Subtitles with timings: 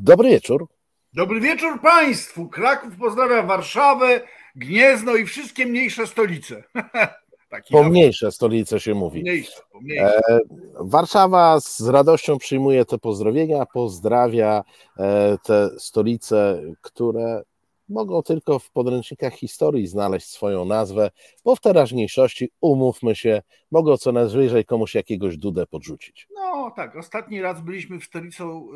[0.00, 0.66] Dobry wieczór.
[1.12, 2.48] Dobry wieczór Państwu.
[2.48, 4.20] Kraków pozdrawia Warszawę,
[4.56, 6.64] Gniezno i wszystkie mniejsze stolice.
[7.70, 9.20] pomniejsze stolice się mówi.
[9.20, 10.18] Pomniejsze, pomniejsze.
[10.28, 10.40] E,
[10.74, 14.64] Warszawa z radością przyjmuje te pozdrowienia, pozdrawia
[14.98, 17.42] e, te stolice, które
[17.88, 21.10] mogą tylko w podręcznikach historii znaleźć swoją nazwę,
[21.44, 26.28] bo w teraźniejszości, umówmy się, mogą co najwyżej komuś jakiegoś dudę podrzucić.
[26.34, 28.68] No tak, ostatni raz byliśmy w stolicą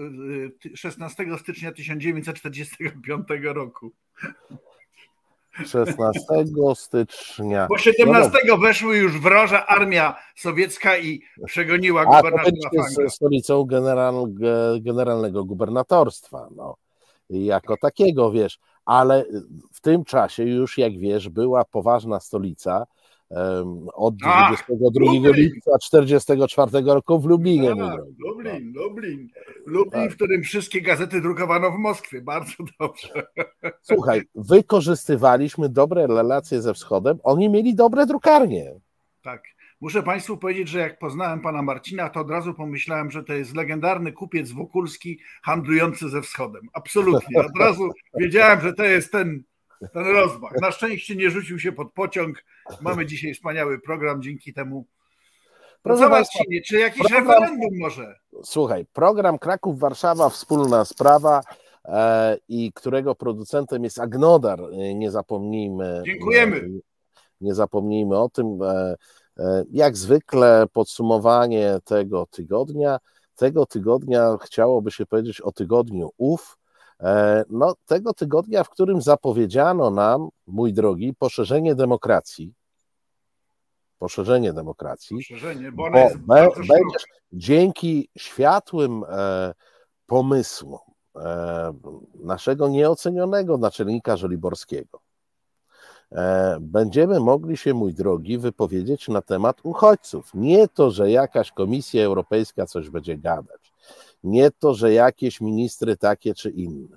[0.74, 3.92] 16 y, y, stycznia 1945 roku.
[5.66, 6.20] 16
[6.74, 7.66] stycznia.
[7.70, 12.70] Bo 17 no weszły już wroża armia sowiecka i przegoniła gubernatora
[13.06, 14.14] A, stolicą general,
[14.80, 16.76] generalnego gubernatorstwa, no.
[17.30, 18.58] Jako takiego, wiesz,
[18.88, 19.24] ale
[19.72, 22.86] w tym czasie już, jak wiesz, była poważna stolica,
[23.94, 27.76] od 22 lipca 44 roku w Lublinie.
[27.76, 29.28] Tak, Lublin, Lublin.
[29.66, 30.12] Lublin, tak.
[30.12, 32.20] w którym wszystkie gazety drukowano w Moskwie.
[32.20, 33.26] Bardzo dobrze.
[33.82, 38.74] Słuchaj, wykorzystywaliśmy dobre relacje ze wschodem, oni mieli dobre drukarnie.
[39.22, 39.42] Tak.
[39.80, 43.56] Muszę Państwu powiedzieć, że jak poznałem pana Marcina, to od razu pomyślałem, że to jest
[43.56, 46.68] legendarny kupiec Wokulski handlujący ze wschodem.
[46.72, 47.40] Absolutnie.
[47.40, 49.42] Od razu wiedziałem, że to jest ten
[49.92, 50.52] ten rozmach.
[50.60, 52.44] Na szczęście nie rzucił się pod pociąg.
[52.80, 54.86] Mamy dzisiaj wspaniały program dzięki temu.
[55.82, 58.14] Proszę Państwa, czy jakiś program, referendum może?
[58.44, 61.40] Słuchaj, program Kraków-Warszawa wspólna sprawa
[61.84, 66.02] e, i którego producentem jest Agnodar, e, nie zapomnijmy.
[66.06, 66.56] Dziękujemy.
[66.56, 66.68] E,
[67.40, 68.62] nie zapomnijmy o tym.
[68.62, 68.96] E,
[69.70, 72.98] jak zwykle podsumowanie tego tygodnia.
[73.34, 76.58] Tego tygodnia chciałoby się powiedzieć o tygodniu ów,
[77.00, 82.54] E, no, tego tygodnia, w którym zapowiedziano nam, mój drogi, poszerzenie demokracji.
[83.98, 85.16] Poszerzenie demokracji.
[85.16, 89.54] Poszerzenie, bo, bo be, będziesz dzięki światłym e,
[90.06, 90.80] pomysłom
[91.16, 91.72] e,
[92.14, 95.00] naszego nieocenionego naczelnika Żoliborskiego,
[96.60, 100.30] będziemy mogli się, mój drogi, wypowiedzieć na temat uchodźców.
[100.34, 103.68] Nie to, że jakaś Komisja Europejska coś będzie gadać
[104.24, 106.96] nie to, że jakieś ministry takie czy inne.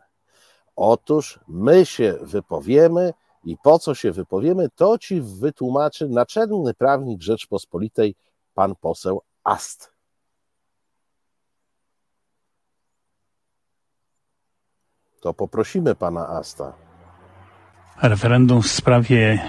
[0.76, 3.14] Otóż my się wypowiemy
[3.44, 8.16] i po co się wypowiemy, to ci wytłumaczy naczelny prawnik Rzeczpospolitej,
[8.54, 9.92] pan poseł Ast.
[15.22, 16.91] To poprosimy pana Asta.
[18.02, 19.40] Referendum w sprawie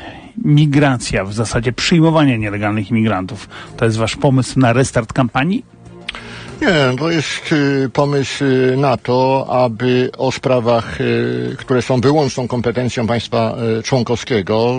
[0.45, 3.49] migracja, w zasadzie przyjmowania nielegalnych imigrantów.
[3.77, 5.65] To jest wasz pomysł na restart kampanii?
[6.63, 12.49] Nie, to jest y, pomysł y, na to, aby o sprawach, y, które są wyłączną
[12.49, 14.77] kompetencją państwa członkowskiego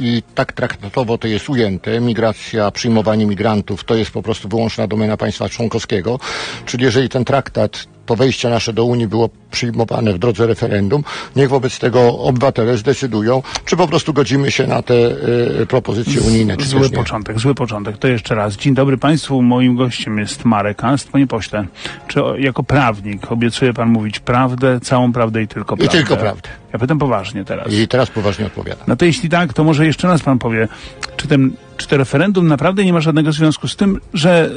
[0.00, 5.16] i tak traktatowo to jest ujęte, migracja, przyjmowanie migrantów to jest po prostu wyłączna domena
[5.16, 6.18] państwa członkowskiego,
[6.66, 11.04] czyli jeżeli ten traktat to wejście nasze do Unii było przyjmowane w drodze referendum,
[11.36, 16.56] niech wobec tego obywatele zdecydują, czy po prostu godzimy się na te y, propozycje unijne.
[16.56, 17.98] Czy zły początek, zły początek.
[17.98, 18.56] To jeszcze raz.
[18.56, 19.42] Dzień dobry Państwu.
[19.42, 21.08] Moim gościem jest Marek Ast.
[21.08, 21.66] Panie pośle,
[22.08, 25.84] czy jako prawnik obiecuje Pan mówić prawdę, całą prawdę i tylko prawdę?
[25.84, 26.48] I tylko prawdę.
[26.72, 27.72] Ja pytam poważnie teraz.
[27.72, 28.84] I teraz poważnie odpowiadam.
[28.86, 30.68] No to jeśli tak, to może jeszcze raz Pan powie,
[31.16, 34.50] czy, ten, czy to referendum naprawdę nie ma żadnego związku z tym, że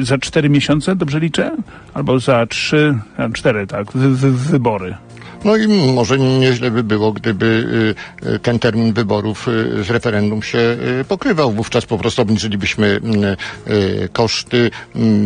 [0.00, 1.56] za cztery miesiące, dobrze liczę?
[1.94, 2.98] Albo za trzy,
[3.32, 4.94] cztery, tak, wy, wy, wybory.
[5.44, 7.46] No i może nieźle by było, gdyby
[8.24, 10.58] y, y, ten termin wyborów y, z referendum się
[11.08, 11.52] pokrywał.
[11.52, 13.00] Wówczas po prostu obniżylibyśmy
[14.12, 14.70] koszty,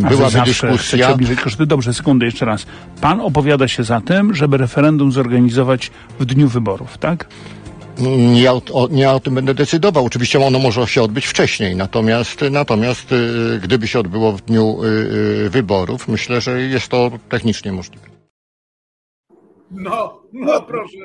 [0.09, 1.09] byłaby dyskusja.
[1.09, 1.65] obniżyć koszty.
[1.65, 2.65] Dobrze, sekundę jeszcze raz.
[3.01, 7.27] Pan opowiada się za tym, żeby referendum zorganizować w dniu wyborów, tak?
[7.97, 10.05] Nie ja, o, nie o tym będę decydował.
[10.05, 14.87] Oczywiście ono może się odbyć wcześniej, natomiast, natomiast y, gdyby się odbyło w dniu y,
[14.87, 18.07] y, wyborów, myślę, że jest to technicznie możliwe.
[19.71, 20.97] No, no proszę.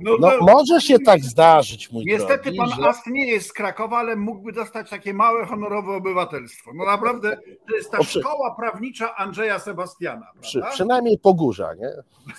[0.00, 0.44] No, no to...
[0.44, 2.88] może się tak zdarzyć, mój Niestety drogi, pan że...
[2.88, 6.70] Ast nie jest z Krakowa, ale mógłby dostać takie małe, honorowe obywatelstwo.
[6.74, 7.38] No naprawdę,
[7.68, 8.20] to jest ta przy...
[8.20, 10.26] szkoła prawnicza Andrzeja Sebastiana.
[10.40, 11.90] Przy, przynajmniej Pogórza, nie?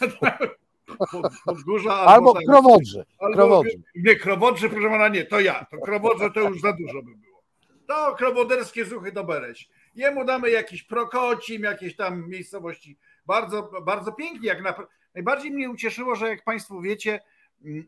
[1.45, 3.05] Podgórza albo, albo Krowodrze.
[3.19, 3.77] Albo, krowodrze.
[3.95, 5.65] Nie, Krowodrze, proszę pana, nie, to ja.
[5.71, 7.27] To Krowodrze to już za dużo by było.
[7.87, 9.69] To krowoderskie zuchy do Bereś.
[9.95, 12.97] Jemu damy jakiś Prokocim, jakieś tam miejscowości.
[13.25, 14.47] Bardzo, bardzo pięknie.
[14.47, 14.73] Jak na...
[15.13, 17.19] Najbardziej mnie ucieszyło, że jak państwo wiecie,
[17.65, 17.87] mm,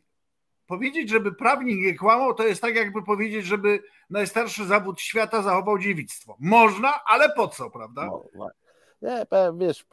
[0.68, 5.80] powiedzieć, żeby prawnik nie kłamał, to jest tak jakby powiedzieć, żeby najstarszy zawód świata zachował
[5.80, 6.38] dziewictwo.
[6.40, 8.06] Można, ale po co, prawda?
[8.06, 8.50] No,
[9.02, 9.26] nie,
[9.58, 9.86] wiesz,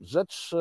[0.00, 0.54] rzecz,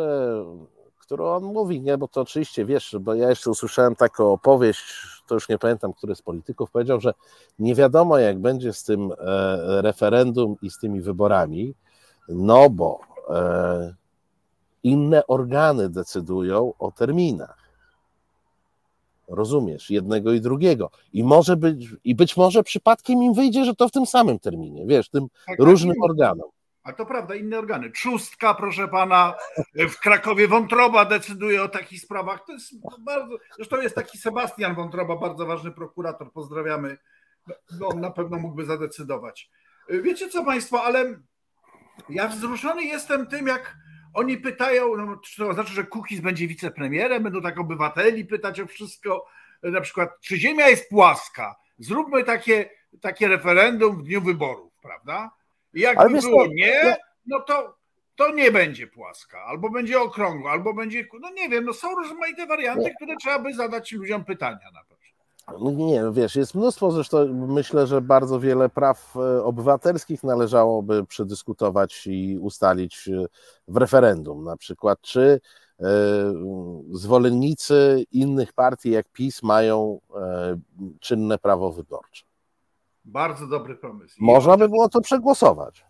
[1.07, 4.83] którą on mówi, nie, bo to oczywiście wiesz, bo ja jeszcze usłyszałem taką opowieść,
[5.27, 7.13] to już nie pamiętam, który z polityków powiedział, że
[7.59, 11.73] nie wiadomo jak będzie z tym e, referendum i z tymi wyborami,
[12.29, 12.99] no bo
[13.29, 13.93] e,
[14.83, 17.57] inne organy decydują o terminach.
[19.27, 20.89] Rozumiesz, jednego i drugiego.
[21.13, 24.85] I może być, i być może przypadkiem im wyjdzie, że to w tym samym terminie,
[24.85, 26.49] wiesz, tym tak, tak różnym tak, organom.
[26.87, 27.91] A to prawda, inne organy.
[27.91, 29.35] Trzustka, proszę pana,
[29.75, 32.45] w Krakowie Wątroba decyduje o takich sprawach.
[32.45, 33.37] To jest bardzo.
[33.55, 36.31] Zresztą jest taki Sebastian Wątroba, bardzo ważny prokurator.
[36.31, 36.97] Pozdrawiamy.
[37.79, 39.49] No, on na pewno mógłby zadecydować.
[39.89, 41.19] Wiecie co Państwo, ale
[42.09, 43.77] ja wzruszony jestem tym, jak
[44.13, 48.67] oni pytają, no, czy to znaczy, że Kukiz będzie wicepremierem, będą tak obywateli pytać o
[48.67, 49.25] wszystko,
[49.63, 51.55] na przykład, czy ziemia jest płaska?
[51.77, 52.69] Zróbmy takie,
[53.01, 55.36] takie referendum w dniu wyborów, prawda?
[55.77, 56.95] I jakby było to, nie,
[57.25, 57.75] no to,
[58.15, 62.47] to nie będzie płaska, albo będzie okrągła, albo będzie, no nie wiem, no są rozmaite
[62.47, 62.95] warianty, nie.
[62.95, 64.97] które trzeba by zadać ludziom pytania na pewno.
[65.61, 72.07] No nie, wiesz, jest mnóstwo, zresztą myślę, że bardzo wiele praw e, obywatelskich należałoby przedyskutować
[72.07, 73.25] i ustalić e,
[73.67, 74.43] w referendum.
[74.43, 75.39] Na przykład, czy
[75.79, 75.85] e,
[76.91, 79.99] zwolennicy innych partii jak PiS mają
[80.99, 82.25] czynne prawo wyborcze.
[83.07, 84.15] Bardzo dobry pomysł.
[84.19, 85.85] Można by było to przegłosować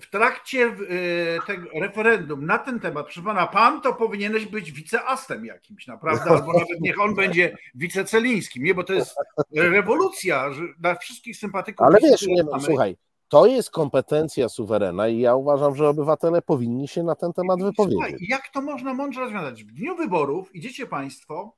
[0.00, 5.44] w trakcie e, tego referendum na ten temat, proszę pana, pan to powinieneś być wiceastem
[5.44, 9.16] jakimś, naprawdę, albo nawet niech on będzie wicecelińskim, nie, bo to jest
[9.54, 11.86] rewolucja dla wszystkich sympatyków.
[11.86, 12.96] Ale wiesz, nie, słuchaj,
[13.28, 18.00] to jest kompetencja suwerena i ja uważam, że obywatele powinni się na ten temat wypowiedzieć.
[18.00, 19.64] Słuchaj, jak to można mądrze rozwiązać?
[19.64, 21.56] W dniu wyborów idziecie państwo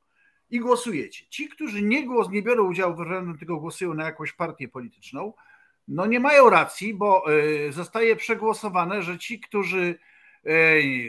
[0.51, 1.25] i głosujecie.
[1.29, 5.33] Ci, którzy nie, głos, nie biorą udziału w referendum, tylko głosują na jakąś partię polityczną,
[5.89, 9.99] no nie mają racji, bo e, zostaje przegłosowane, że ci, którzy
[10.45, 10.53] e,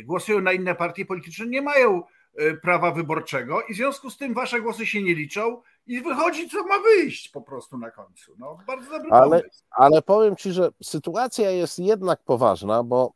[0.03, 2.03] głosują na inne partie polityczne, nie mają
[2.35, 6.49] e, prawa wyborczego i w związku z tym wasze głosy się nie liczą i wychodzi,
[6.49, 8.35] co ma wyjść po prostu na końcu.
[8.37, 9.63] No, bardzo dobry ale, pomysł.
[9.71, 13.13] Ale powiem ci, że sytuacja jest jednak poważna, bo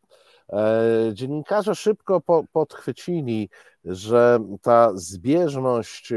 [1.13, 3.49] dziennikarze szybko po, podchwycili,
[3.85, 6.13] że ta zbieżność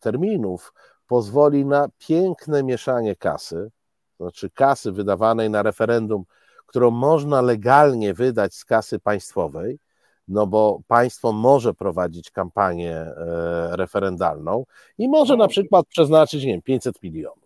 [0.00, 0.72] terminów
[1.06, 3.70] pozwoli na piękne mieszanie kasy
[4.22, 6.24] znaczy kasy wydawanej na referendum,
[6.66, 9.78] którą można legalnie wydać z kasy państwowej,
[10.28, 13.14] no bo państwo może prowadzić kampanię e,
[13.76, 14.64] referendalną
[14.98, 17.41] i może na przykład przeznaczyć, nie wiem, 500 milionów.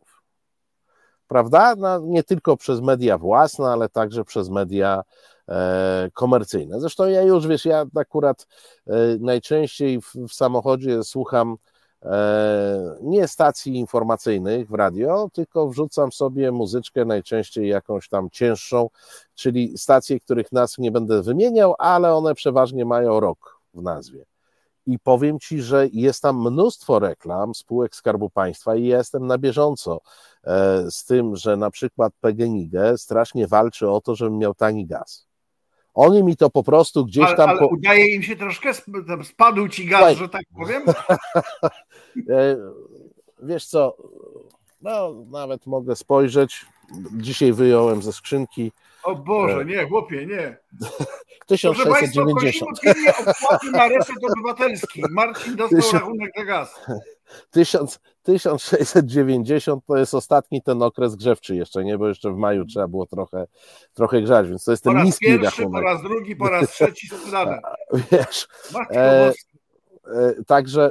[1.29, 1.75] Prawda?
[1.77, 5.03] No, nie tylko przez media własne, ale także przez media
[5.49, 6.81] e, komercyjne.
[6.81, 8.47] Zresztą ja już, wiesz, ja akurat
[8.87, 11.57] e, najczęściej w, w samochodzie słucham
[12.07, 18.91] E, nie stacji informacyjnych w radio, tylko wrzucam sobie muzyczkę najczęściej jakąś tam cięższą,
[19.35, 24.25] czyli stacje, których nazw nie będę wymieniał, ale one przeważnie mają rok w nazwie.
[24.87, 29.39] I powiem Ci, że jest tam mnóstwo reklam spółek Skarbu Państwa i ja jestem na
[29.39, 30.01] bieżąco
[30.91, 35.27] z tym, że na przykład PGNiG strasznie walczy o to, żebym miał tani gaz.
[35.95, 37.51] Oni mi to po prostu gdzieś ale, tam.
[37.51, 37.67] Ale po...
[37.67, 38.73] udaje im się troszkę,
[39.25, 40.17] spadł ci gaz, Słuchaj.
[40.17, 40.83] że tak powiem.
[42.31, 42.57] E,
[43.43, 43.97] wiesz co,
[44.83, 46.67] no nawet mogę spojrzeć.
[47.17, 48.73] Dzisiaj wyjąłem ze skrzynki.
[49.03, 50.57] O Boże, e, nie, chłopie, nie.
[51.47, 52.71] 1690.
[52.81, 55.03] Proszę Państwa, opłaty na reset obywatelski.
[55.11, 55.95] Marcin dostał Tysiąc...
[55.95, 56.81] rachunek za gaz.
[58.27, 61.99] 1690 to jest ostatni ten okres grzewczy jeszcze, nie?
[61.99, 63.47] Bo jeszcze w maju trzeba było trochę,
[63.95, 65.83] trochę grzać, więc to jest ten po niski pierwszy, rachunek.
[65.83, 67.61] Po raz drugi, po raz trzeci sprzedane.
[68.13, 68.49] Wiesz,
[68.91, 69.33] e,
[70.07, 70.91] e, także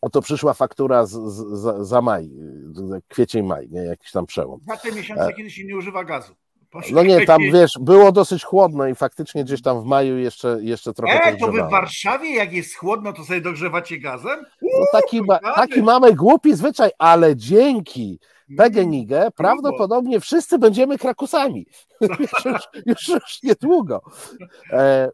[0.00, 2.30] oto przyszła faktura z, z, za maj,
[3.08, 3.80] kwiecień, maj, nie?
[3.80, 4.60] Jakiś tam przełom.
[4.60, 6.34] Dwa te miesiące, e, kiedy się nie używa gazu.
[6.90, 10.94] No nie, tam wiesz, było dosyć chłodno i faktycznie gdzieś tam w maju jeszcze, jeszcze
[10.94, 14.44] trochę e, to wy w Warszawie, jak jest chłodno, to sobie dogrzewacie gazem?
[14.62, 18.18] Uuu, no taki, ma, taki mamy głupi zwyczaj, ale dzięki
[18.56, 21.66] PGNiG mm, prawdopodobnie wszyscy będziemy krakusami.
[22.20, 22.46] już,
[22.86, 24.02] już, już niedługo.
[24.72, 25.10] E,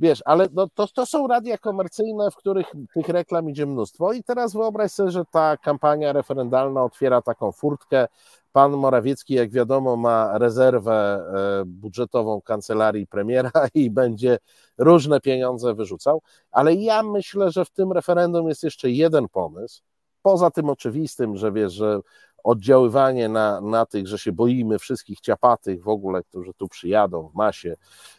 [0.00, 4.22] Wiesz, ale no to, to są radia komercyjne, w których tych reklam idzie mnóstwo i
[4.22, 8.08] teraz wyobraź sobie, że ta kampania referendalna otwiera taką furtkę.
[8.52, 11.24] Pan Morawiecki, jak wiadomo, ma rezerwę
[11.60, 14.38] e, budżetową kancelarii premiera i będzie
[14.78, 19.82] różne pieniądze wyrzucał, ale ja myślę, że w tym referendum jest jeszcze jeden pomysł,
[20.22, 22.00] poza tym oczywistym, że wiesz, że
[22.44, 27.34] oddziaływanie na, na tych, że się boimy wszystkich ciapatych w ogóle, którzy tu przyjadą w
[27.34, 27.76] masie,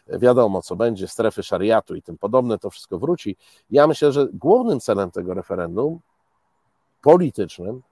[0.08, 3.36] wiadomo co będzie, strefy szariatu i tym podobne, to wszystko wróci.
[3.70, 6.00] Ja myślę, że głównym celem tego referendum
[7.02, 7.82] politycznym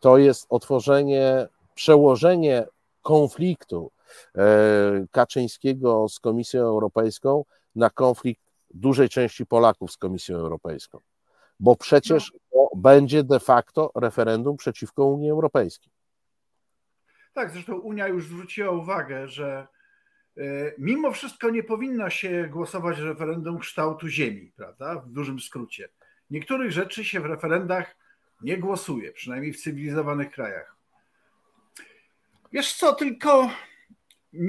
[0.00, 2.66] to jest otworzenie, przełożenie
[3.02, 3.90] konfliktu
[4.34, 11.00] e, Kaczyńskiego z Komisją Europejską na konflikt dużej części Polaków z Komisją Europejską
[11.60, 15.92] bo przecież to będzie de facto referendum przeciwko Unii Europejskiej.
[17.34, 19.66] Tak, zresztą Unia już zwróciła uwagę, że
[20.78, 24.94] mimo wszystko nie powinno się głosować referendum kształtu ziemi, prawda?
[24.94, 25.88] W dużym skrócie.
[26.30, 27.96] Niektórych rzeczy się w referendach
[28.42, 30.73] nie głosuje, przynajmniej w cywilizowanych krajach.
[32.54, 33.50] Wiesz co, tylko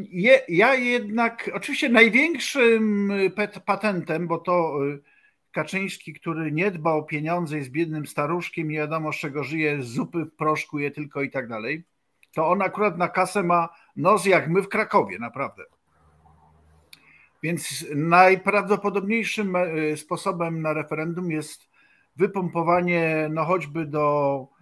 [0.09, 3.11] je, ja jednak, oczywiście największym
[3.65, 5.01] patentem, bo to y,
[5.51, 9.87] Kaczyński, który nie dba o pieniądze, jest biednym staruszkiem, nie wiadomo z czego żyje, z
[9.87, 11.83] zupy w proszku je tylko i tak dalej,
[12.33, 15.63] to on akurat na kasę ma nos jak my w Krakowie, naprawdę.
[17.43, 21.69] Więc najprawdopodobniejszym y, sposobem na referendum jest
[22.15, 24.54] wypompowanie, no choćby do y,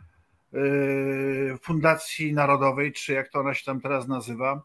[1.61, 4.63] Fundacji Narodowej, czy jak to ona się tam teraz nazywa,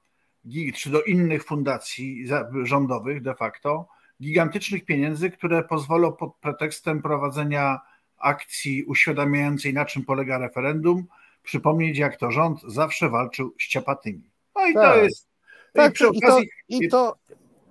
[0.74, 2.26] czy do innych fundacji
[2.62, 3.88] rządowych de facto,
[4.22, 7.80] gigantycznych pieniędzy, które pozwolą pod pretekstem prowadzenia
[8.18, 11.06] akcji uświadamiającej, na czym polega referendum,
[11.42, 14.30] przypomnieć, jak to rząd zawsze walczył z ciapatymi.
[14.56, 14.94] No i tak.
[14.94, 15.28] to jest.
[15.72, 17.16] Tak, i, przy okazji, i, to, i to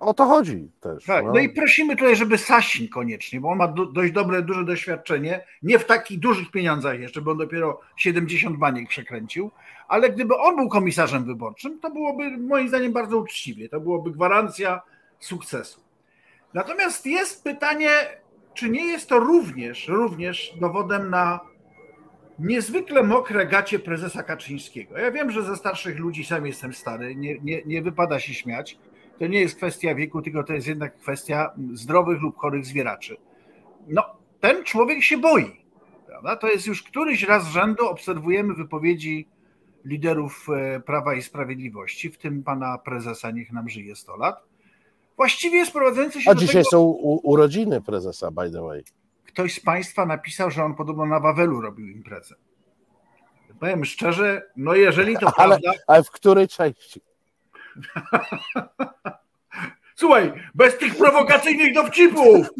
[0.00, 1.04] o to chodzi też.
[1.04, 1.32] Tak, no.
[1.32, 1.38] no.
[1.38, 5.78] i prosimy tutaj, żeby Sasin koniecznie, bo on ma do, dość dobre, duże doświadczenie, nie
[5.78, 9.50] w takich dużych pieniądzach jeszcze, bo on dopiero 70 baniek przekręcił,
[9.88, 14.82] ale gdyby on był komisarzem wyborczym, to byłoby moim zdaniem bardzo uczciwie, to byłoby gwarancja
[15.20, 15.80] sukcesu.
[16.54, 17.90] Natomiast jest pytanie,
[18.54, 21.40] czy nie jest to również, również dowodem na
[22.38, 24.98] niezwykle mokre gacie prezesa Kaczyńskiego.
[24.98, 28.78] Ja wiem, że ze starszych ludzi sam jestem stary, nie, nie, nie wypada się śmiać,
[29.18, 33.16] to nie jest kwestia wieku, tylko to jest jednak kwestia zdrowych lub chorych zwieraczy.
[33.88, 34.04] No,
[34.40, 35.64] ten człowiek się boi.
[36.06, 36.36] Prawda?
[36.36, 39.28] To jest już któryś raz z rzędu obserwujemy wypowiedzi
[39.84, 44.42] liderów e, Prawa i Sprawiedliwości, w tym pana prezesa, niech nam żyje 100 lat.
[45.16, 48.84] Właściwie sprowadzający się A do dzisiaj tego, są u, urodziny prezesa, by the way.
[49.24, 52.34] Ktoś z państwa napisał, że on podobno na Wawelu robił imprezę.
[53.60, 55.82] Powiem szczerze, no jeżeli to ale, prawda...
[55.86, 57.00] Ale w której części?
[59.98, 62.50] Słuchaj, bez tych prowokacyjnych dowcipów.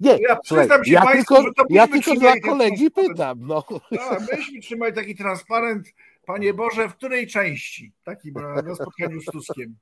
[0.00, 3.38] Nie, ja słuchaj, się ja Państwu, tylko, że to ja tylko dla kolegi pytam.
[3.40, 3.64] No.
[4.10, 5.88] A, myśmy trzymali taki transparent,
[6.26, 7.92] Panie Boże, w której części?
[8.04, 9.76] Taki na spotkaniu z Tuskiem.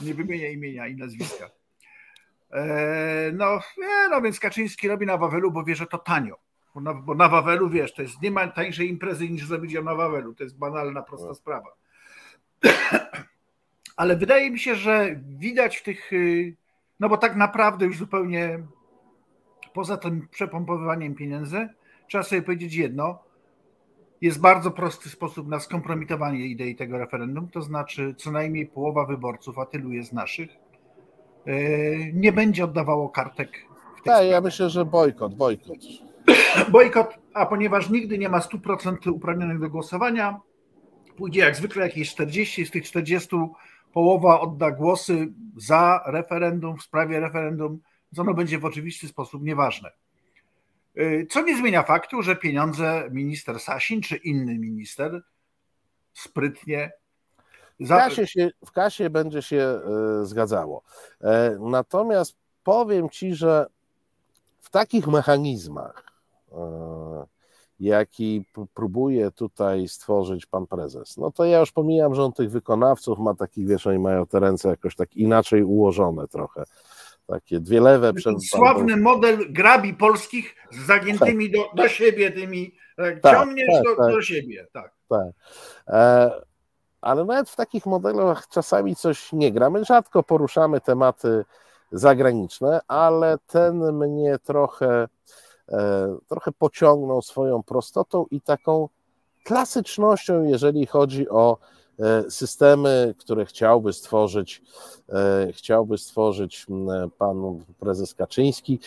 [0.00, 1.50] Nie wymienia imienia i nazwiska.
[2.52, 6.38] E, no, nie, no więc Kaczyński robi na Wawelu, bo wie, że to tanio.
[6.74, 9.82] Bo na, bo na Wawelu, wiesz, to jest nie ma tańszej imprezy niż zrobić ją
[9.82, 10.34] na Wawelu.
[10.34, 11.76] To jest banalna, prosta sprawa
[13.96, 16.56] ale wydaje mi się, że widać w tych, y,
[17.00, 18.58] no bo tak naprawdę już zupełnie
[19.74, 21.68] poza tym przepompowywaniem pieniędzy,
[22.08, 23.18] trzeba sobie powiedzieć jedno,
[24.20, 29.58] jest bardzo prosty sposób na skompromitowanie idei tego referendum, to znaczy co najmniej połowa wyborców,
[29.58, 30.50] a tylu jest naszych,
[31.48, 33.50] y, nie będzie oddawało kartek
[34.00, 35.78] w tej Tak, ja myślę, że bojkot, bojkot.
[36.72, 40.40] Bojkot, a ponieważ nigdy nie ma 100% uprawnionych do głosowania,
[41.16, 43.36] pójdzie jak zwykle jakieś 40, z tych 40
[43.96, 47.80] połowa odda głosy za referendum, w sprawie referendum,
[48.14, 49.90] co ono będzie w oczywisty sposób nieważne.
[50.98, 55.22] Y, co nie zmienia faktu, że pieniądze minister Sasin czy inny minister
[56.12, 56.92] sprytnie.
[57.80, 59.80] W kasie, się, w kasie będzie się
[60.22, 60.82] y, zgadzało.
[61.20, 63.66] E, natomiast powiem ci, że
[64.60, 66.04] w takich mechanizmach
[66.52, 66.56] e,
[67.80, 71.16] jaki próbuje tutaj stworzyć pan prezes.
[71.16, 74.40] No to ja już pomijam, że on tych wykonawców ma takich, wiesz, oni mają te
[74.40, 76.64] ręce jakoś tak inaczej ułożone trochę.
[77.26, 78.46] Takie dwie lewe przed.
[78.46, 79.02] Sławny pan...
[79.02, 81.60] model grabi polskich z zagiętymi tak.
[81.60, 84.14] do, do siebie tymi, tak, tak ciągniesz tak, do, tak.
[84.14, 84.92] do siebie, tak.
[85.08, 85.26] tak.
[85.88, 86.30] E,
[87.00, 89.70] ale nawet w takich modelach czasami coś nie gra.
[89.70, 91.44] My rzadko poruszamy tematy
[91.92, 95.08] zagraniczne, ale ten mnie trochę
[96.28, 98.88] trochę pociągnął swoją prostotą i taką
[99.46, 101.58] klasycznością, jeżeli chodzi o
[102.00, 104.62] e, systemy, które chciałby stworzyć,
[105.08, 106.66] e, chciałby stworzyć
[107.18, 108.80] pan prezes Kaczyński.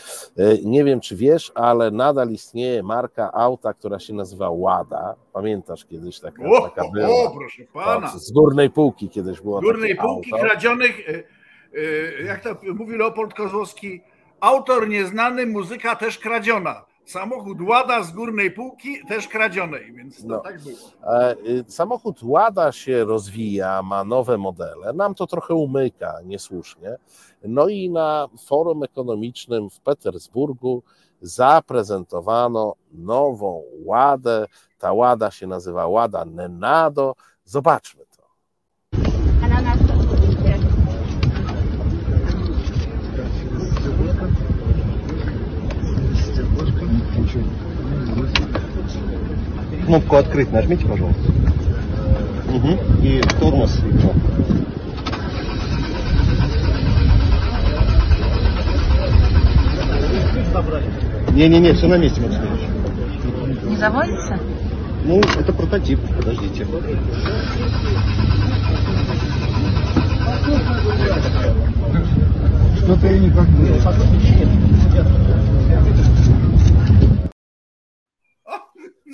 [0.64, 5.16] Nie wiem, czy wiesz, ale nadal istnieje marka auta, która się nazywa Łada.
[5.34, 7.08] Pamiętasz kiedyś taka, o, taka była?
[7.08, 8.18] O, proszę pana.
[8.18, 9.60] z górnej półki kiedyś było.
[9.60, 10.46] Z górnej półki auto.
[10.46, 11.24] kradzionych,
[12.26, 14.02] jak to mówi Leopold Kozłowski,
[14.42, 16.86] Autor nieznany, muzyka też kradziona.
[17.06, 20.40] Samochód Łada z górnej półki też kradzionej, więc to no.
[20.40, 20.78] tak było.
[21.04, 24.94] E, y, samochód Łada się rozwija, ma nowe modele.
[24.94, 26.98] Nam to trochę umyka niesłusznie.
[27.44, 30.84] No i na forum ekonomicznym w Petersburgu
[31.22, 34.46] zaprezentowano nową Ładę.
[34.80, 37.16] Ta Łada się nazywa Łada Nenado.
[37.46, 38.06] Zobaczmy
[49.90, 51.20] кнопку «Открыть» нажмите, пожалуйста.
[52.54, 52.78] Угу.
[53.02, 54.20] И тормоз, и кнопку.
[61.32, 62.42] Не-не-не, все на месте, Максим
[63.64, 64.38] Не заводится?
[65.06, 66.68] Ну, это прототип, подождите.
[72.84, 73.72] Что-то я никак не...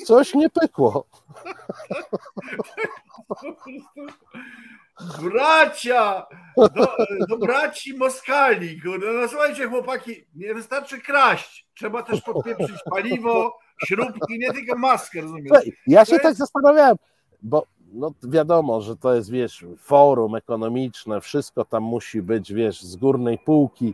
[0.05, 1.05] Coś nie pykło.
[5.21, 6.25] Bracia!
[6.57, 6.67] Do,
[7.29, 8.81] do braci Moskali.
[8.81, 9.13] Kurde.
[9.13, 11.67] No słuchajcie, chłopaki, nie wystarczy kraść.
[11.75, 13.57] Trzeba też podpieprzyć paliwo,
[13.87, 15.51] śrubki, nie tylko maskę, rozumiesz?
[15.87, 16.95] Ja się To tak jest- zastanawiałem,
[17.41, 22.95] bo no wiadomo, że to jest, wiesz, forum ekonomiczne, wszystko tam musi być, wiesz, z
[22.95, 23.93] górnej półki,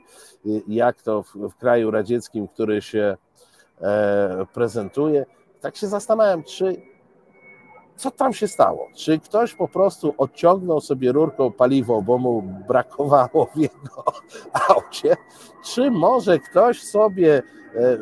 [0.67, 3.17] jak to w, w kraju radzieckim, który się
[3.81, 5.25] e, prezentuje.
[5.61, 6.81] Tak się zastanawiam, czy
[7.95, 8.87] co tam się stało?
[8.95, 14.03] Czy ktoś po prostu odciągnął sobie rurką paliwo, bo mu brakowało w jego
[14.69, 15.15] aucie?
[15.65, 17.43] Czy może ktoś sobie
[17.75, 17.97] e,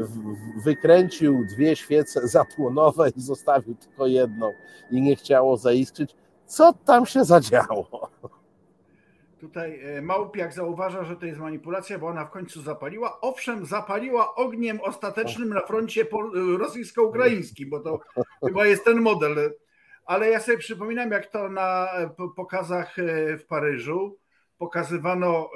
[0.64, 4.52] wykręcił dwie świece zapłonowe i zostawił tylko jedną
[4.92, 6.16] i nie chciało zaiskrzyć?
[6.46, 8.10] Co tam się zadziało?
[9.40, 13.22] Tutaj e, Małpiak zauważa, że to jest manipulacja, bo ona w końcu zapaliła.
[13.22, 18.00] Owszem, zapaliła ogniem ostatecznym na froncie pol- rosyjsko-ukraińskim, bo to
[18.48, 19.54] chyba jest ten model.
[20.06, 24.18] Ale ja sobie przypominam, jak to na e, po- pokazach e, w Paryżu
[24.58, 25.50] pokazywano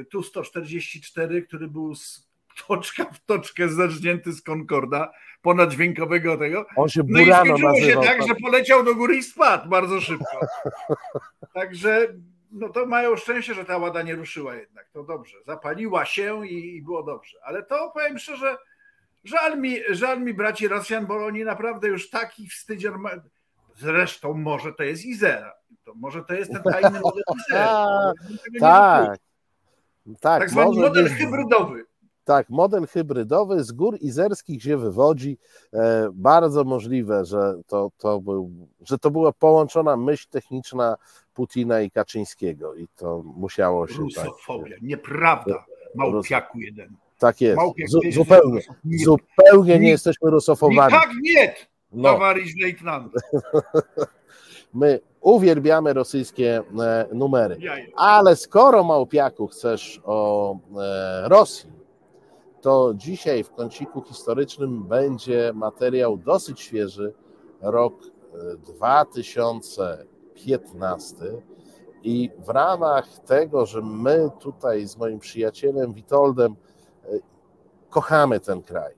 [0.00, 2.26] e, Tu-144, który był z
[2.66, 5.12] toczka w toczkę zerżnięty z Concorda,
[5.42, 6.66] ponaddźwiękowego tego.
[6.76, 8.04] On się No i skończyło się nazywał.
[8.04, 10.40] tak, że poleciał do góry i spadł bardzo szybko.
[11.54, 12.08] Także
[12.52, 14.88] no to mają szczęście, że ta łada nie ruszyła jednak.
[14.92, 15.36] To dobrze.
[15.46, 17.38] Zapaliła się i, i było dobrze.
[17.44, 18.56] Ale to powiem szczerze,
[19.24, 23.10] żal mi, żal mi braci Rosjan, bo oni naprawdę już taki wstydzior ma...
[23.76, 25.52] Zresztą może to jest Izera.
[25.84, 28.12] To może to jest ten tajny model Izera.
[28.60, 29.18] Tak,
[30.20, 31.84] tak, tak zwany model być- hybrydowy.
[32.24, 35.38] Tak, model hybrydowy z gór izerskich się wywodzi.
[35.72, 40.96] E, bardzo możliwe, że to, to był, że to była połączona myśl techniczna
[41.36, 43.94] Putina i Kaczyńskiego i to musiało się...
[43.94, 46.96] Tak, Rusofobia, tak, nieprawda, małpiaku jeden.
[47.18, 50.92] Tak jest, Zu, zupełnie, nie, zupełnie nie, nie jesteśmy rusofowani.
[50.92, 51.54] Tak nie,
[51.92, 52.12] no.
[52.12, 52.54] towarzysz.
[54.74, 57.58] My uwielbiamy rosyjskie e, numery,
[57.96, 61.72] ale skoro małpiaku chcesz o e, Rosji,
[62.60, 67.14] to dzisiaj w kąciku historycznym będzie materiał dosyć świeży,
[67.60, 70.06] rok e, 2000
[70.44, 71.16] 15.
[72.02, 76.56] I w ramach tego, że my tutaj z moim przyjacielem Witoldem
[77.04, 77.08] e,
[77.90, 78.94] kochamy ten kraj,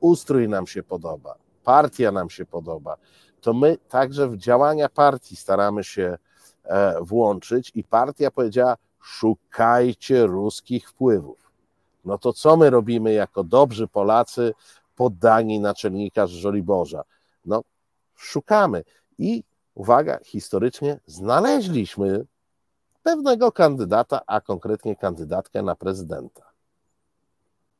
[0.00, 2.96] ustrój nam się podoba, partia nam się podoba,
[3.40, 6.18] to my także w działania partii staramy się
[6.64, 11.52] e, włączyć i partia powiedziała: szukajcie ruskich wpływów.
[12.04, 14.54] No to co my robimy jako dobrzy Polacy
[14.96, 17.02] poddani naczelnika z Żoliborza?
[17.44, 17.62] No,
[18.14, 18.84] szukamy.
[19.18, 19.44] I
[19.74, 22.26] uwaga, historycznie znaleźliśmy
[23.02, 26.53] pewnego kandydata, a konkretnie kandydatkę na prezydenta.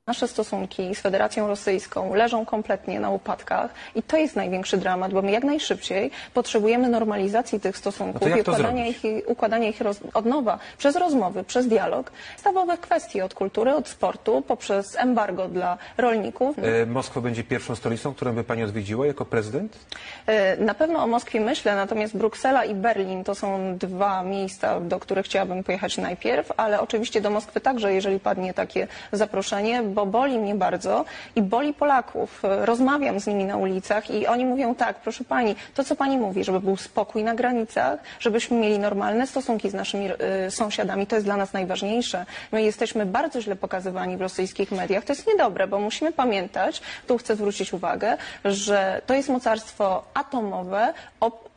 [0.06, 5.22] Nasze stosunki z Federacją Rosyjską leżą kompletnie na upadkach i to jest największy dramat, bo
[5.22, 10.24] my jak najszybciej potrzebujemy normalizacji tych stosunków No i układania ich, układania ich roz, od
[10.26, 16.56] nowa przez rozmowy, przez dialog, podstawowych kwestii od kultury, od sportu, poprzez embargo dla rolników.
[16.58, 19.78] E, Moskwa będzie pierwszą stolicą, którą by Pani odwiedziła jako prezydent?
[20.26, 25.00] E, Na pewno o Moskwie myślę, natomiast Bruksela i Berlin to są dwa miejsca, do
[25.00, 30.38] których chciałabym pojechać najpierw, ale oczywiście do Moskwy także, jeżeli padnie takie zaproszenie, bo boli
[30.38, 31.04] mnie bardzo
[31.36, 32.42] i boli Polaków.
[32.42, 36.44] Rozmawiam z nimi na ulicach i oni mówią tak, proszę pani, to co pani mówi,
[36.44, 41.26] żeby był spokój na granicach, żebyśmy mieli normalne stosunki z naszymi e, sąsiadami, to jest
[41.26, 42.26] dla nas najważniejsze.
[42.52, 45.04] My jesteśmy bardzo źle pokazywani w rosyjskich mediach.
[45.04, 50.94] To jest niedobre, bo musimy pamiętać, tu chcę zwrócić uwagę, że to jest mocarstwo atomowe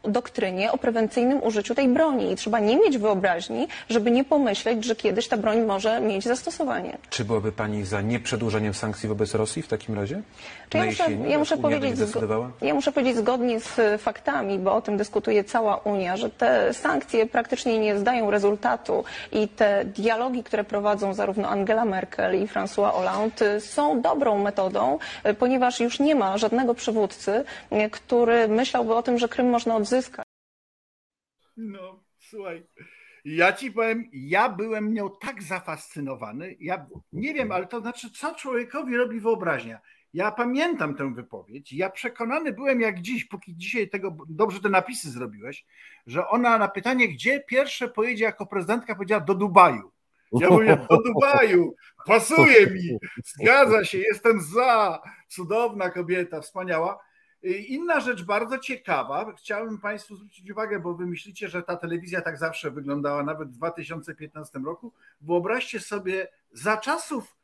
[0.08, 4.96] doktrynie, o prewencyjnym użyciu tej broni i trzeba nie mieć wyobraźni, żeby nie pomyśleć, że
[4.96, 6.98] kiedyś ta broń może mieć zastosowanie.
[7.10, 10.22] Czy byłaby Pani za nieprzedłużeniem sankcji wobec Rosji w takim razie?
[10.70, 12.00] Czy ja muszę, jesieni, ja, jak muszę powiedzieć,
[12.62, 16.74] ja muszę powiedzieć zgodnie z e, faktami, bo o tym dyskutuje cała Unia, że te
[16.74, 22.92] sankcje praktycznie nie zdają rezultatu i te dialogi, które prowadzą zarówno Angela Merkel i François
[22.92, 27.44] Hollande e, są dobrą metodą, e, ponieważ już nie ma żadnego przywódcy,
[27.92, 29.97] który myślałby o tym, że Krym można odzyskać.
[31.58, 32.68] No, słuchaj.
[33.26, 36.56] Ja ci powiem, ja byłem nią tak zafascynowany.
[36.60, 39.80] Ja nie wiem, ale to znaczy, co człowiekowi robi wyobraźnia.
[40.14, 41.74] Ja pamiętam tę wypowiedź.
[41.74, 45.66] Ja przekonany byłem jak dziś, póki dzisiaj tego dobrze te napisy zrobiłeś,
[46.08, 49.92] że ona na pytanie, gdzie pierwsze pojedzie jako prezydentka, powiedziała do Dubaju.
[50.32, 55.02] Ja mówię, do Dubaju, pasuje mi, zgadza się, jestem za.
[55.28, 57.00] Cudowna kobieta, wspaniała.
[57.44, 62.38] Inna rzecz bardzo ciekawa, chciałbym Państwu zwrócić uwagę, bo wy myślicie, że ta telewizja tak
[62.38, 64.94] zawsze wyglądała, nawet w 2015 roku.
[65.22, 67.38] Wyobraźcie sobie, za czasów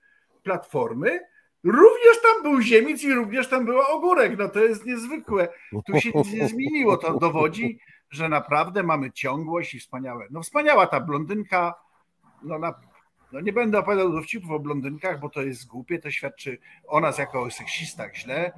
[0.44, 1.20] Platformy
[1.64, 4.38] również tam był Ziemic i również tam była Ogórek.
[4.38, 5.48] No to jest niezwykłe.
[5.86, 6.98] Tu się nic nie zmieniło.
[6.98, 7.80] To dowodzi,
[8.10, 10.28] że naprawdę mamy ciągłość i wspaniałe.
[10.32, 11.74] No wspaniała ta blondynka,
[12.44, 12.74] no, na,
[13.32, 17.18] no nie będę opowiadał dowcipów o blondynkach, bo to jest głupie, to świadczy o nas
[17.18, 18.52] jako o seksistach źle.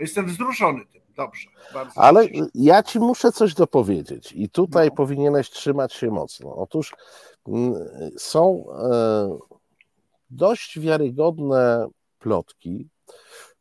[0.00, 1.02] Jestem wzruszony tym.
[1.16, 1.48] Dobrze.
[1.94, 4.94] Ale ja ci muszę coś dopowiedzieć i tutaj no.
[4.94, 6.56] powinieneś trzymać się mocno.
[6.56, 6.94] Otóż
[7.46, 7.74] mm,
[8.18, 9.38] są e,
[10.30, 12.88] dość wiarygodne plotki,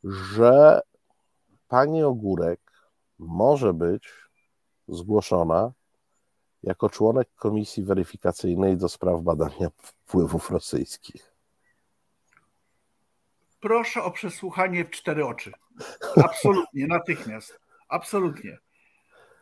[0.04, 0.82] że
[1.68, 2.60] pani Ogórek
[3.20, 4.10] może być
[4.88, 5.72] zgłoszona
[6.64, 11.37] jako członek komisji weryfikacyjnej do spraw badania wpływów rosyjskich.
[13.60, 15.52] Proszę o przesłuchanie w cztery oczy.
[16.26, 17.60] Absolutnie, natychmiast.
[17.90, 18.58] Absolutnie.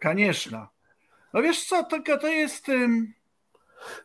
[0.01, 0.69] Konieczna.
[1.34, 2.67] No wiesz co, to, to jest.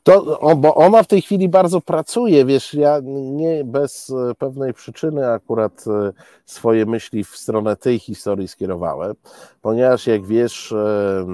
[0.02, 3.00] To, bo ona w tej chwili bardzo pracuje, wiesz, ja
[3.32, 6.12] nie bez e, pewnej przyczyny akurat e,
[6.44, 9.14] swoje myśli w stronę tej historii skierowałem,
[9.62, 11.26] ponieważ jak wiesz, e,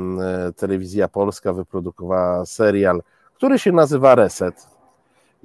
[0.57, 3.03] telewizja polska wyprodukowała serial,
[3.35, 4.76] który się nazywa Reset,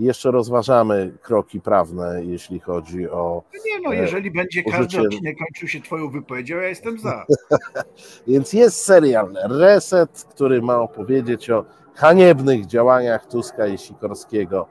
[0.03, 3.43] jeszcze rozważamy kroki prawne, jeśli chodzi o.
[3.53, 4.77] No nie, no, jeżeli będzie użycie...
[4.77, 7.25] każdy odcinek kończył się Twoją wypowiedzią, ja jestem za.
[8.27, 14.67] Więc jest serial Reset, który ma opowiedzieć o haniebnych działaniach Tuska i Sikorskiego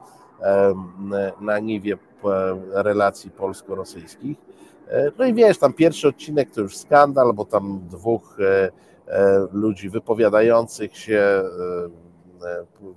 [1.40, 1.97] na niwie
[2.73, 4.38] relacji polsko-rosyjskich.
[4.88, 8.71] E, no i wiesz, tam pierwszy odcinek to już skandal, bo tam dwóch e,
[9.07, 11.43] e, ludzi wypowiadających się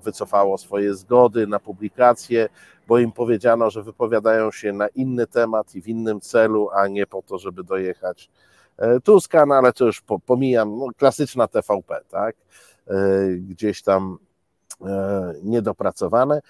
[0.04, 2.50] wycofało swoje zgody na publikację,
[2.88, 7.08] bo im powiedziano, że wypowiadają się na inny temat i w innym celu, a nie
[7.08, 8.30] po to, żeby dojechać
[9.04, 12.36] Tuska, no ale to już pomijam, no, klasyczna TVP, tak?
[13.38, 14.18] Gdzieś tam
[15.44, 16.42] niedopracowane.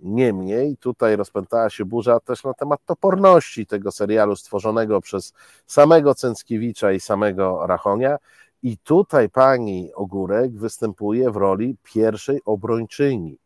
[0.00, 5.32] Niemniej tutaj rozpętała się burza też na temat toporności tego serialu stworzonego przez
[5.66, 8.16] samego Cęckiewicza i samego Rachonia.
[8.64, 13.38] I tutaj pani Ogórek występuje w roli pierwszej obrończyni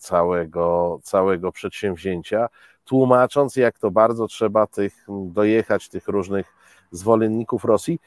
[0.00, 2.48] całego, całego przedsięwzięcia,
[2.84, 6.46] tłumacząc, jak to bardzo trzeba tych dojechać tych różnych
[6.90, 8.00] zwolenników Rosji.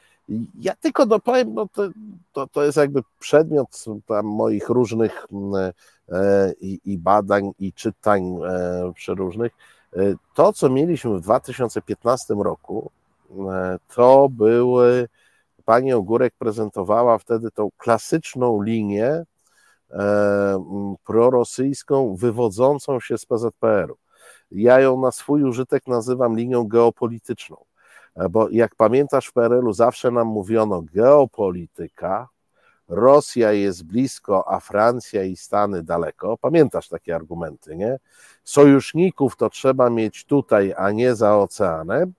[0.59, 1.89] Ja tylko dopowiem, no to,
[2.33, 3.85] to, to jest jakby przedmiot
[4.23, 5.27] moich różnych
[6.11, 9.51] e, i, i badań, i czytań e, przeróżnych.
[9.93, 9.99] E,
[10.33, 12.91] to, co mieliśmy w 2015 roku,
[13.95, 15.07] to były,
[15.65, 19.23] pani Ogórek prezentowała wtedy tą klasyczną linię
[21.03, 23.97] prorosyjską wywodzącą się z PZPR-u.
[24.51, 27.57] Ja ją na swój użytek nazywam linią geopolityczną
[28.29, 32.27] bo jak pamiętasz w PRL-u zawsze nam mówiono geopolityka,
[32.87, 36.37] Rosja jest blisko, a Francja i Stany daleko.
[36.37, 37.99] Pamiętasz takie argumenty, nie?
[38.43, 42.13] Sojuszników to trzeba mieć tutaj, a nie za oceanem.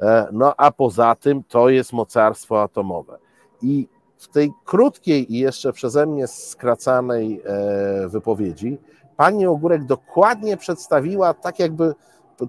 [0.00, 3.18] E, no a poza tym to jest mocarstwo atomowe.
[3.62, 8.78] I w tej krótkiej i jeszcze przeze mnie skracanej e, wypowiedzi
[9.16, 11.94] pani Ogórek dokładnie przedstawiła tak jakby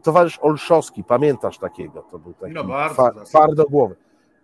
[0.04, 2.02] towarzysz Olszowski, pamiętasz takiego?
[2.02, 3.96] To był taki no bardzo, twardogłowy.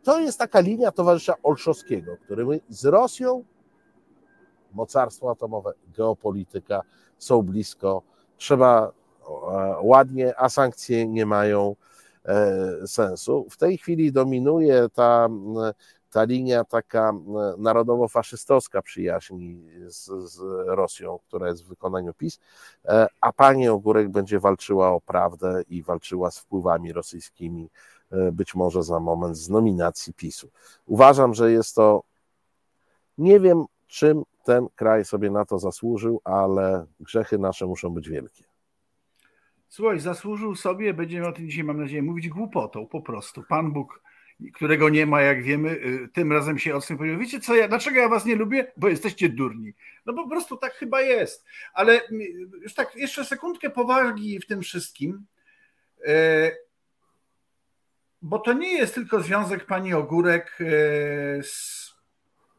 [0.04, 3.44] To jest taka linia towarzysza Olszowskiego, który mówi, z Rosją
[4.74, 6.82] mocarstwo atomowe, geopolityka
[7.18, 8.02] są blisko,
[8.38, 8.92] trzeba
[9.28, 11.76] e, ładnie, a sankcje nie mają
[12.86, 13.48] sensu.
[13.50, 15.30] W tej chwili dominuje ta
[16.12, 17.14] ta linia taka
[17.58, 22.40] narodowo-faszystowska przyjaźni z, z, Rosją, która jest w wykonaniu PiS,
[22.86, 27.70] e, a pani Ogórek będzie walczyła o prawdę i walczyła z wpływami rosyjskimi,
[28.12, 30.50] e, być może za moment z nominacji PiSu.
[30.86, 32.04] Uważam, że jest to,
[33.18, 38.51] nie wiem czym ten kraj sobie na to zasłużył, ale grzechy nasze muszą być wielkie.
[39.72, 43.44] Słuchaj, zasłużył sobie, będziemy o tym dzisiaj, mam nadzieję, mówić głupotą po prostu.
[43.44, 44.02] Pan Bóg
[44.54, 48.00] którego nie ma, jak wiemy, y, tym razem się odsył powiedział, wiecie co, ja, dlaczego
[48.00, 48.72] ja was nie lubię?
[48.78, 49.74] Bo jesteście durni.
[50.06, 51.46] No po prostu tak chyba jest.
[51.74, 52.10] Ale y,
[52.62, 55.26] już tak jeszcze sekundkę powagi w tym wszystkim,
[56.08, 56.12] y,
[58.22, 60.58] bo to nie jest tylko związek pani Ogórek
[61.42, 61.92] z...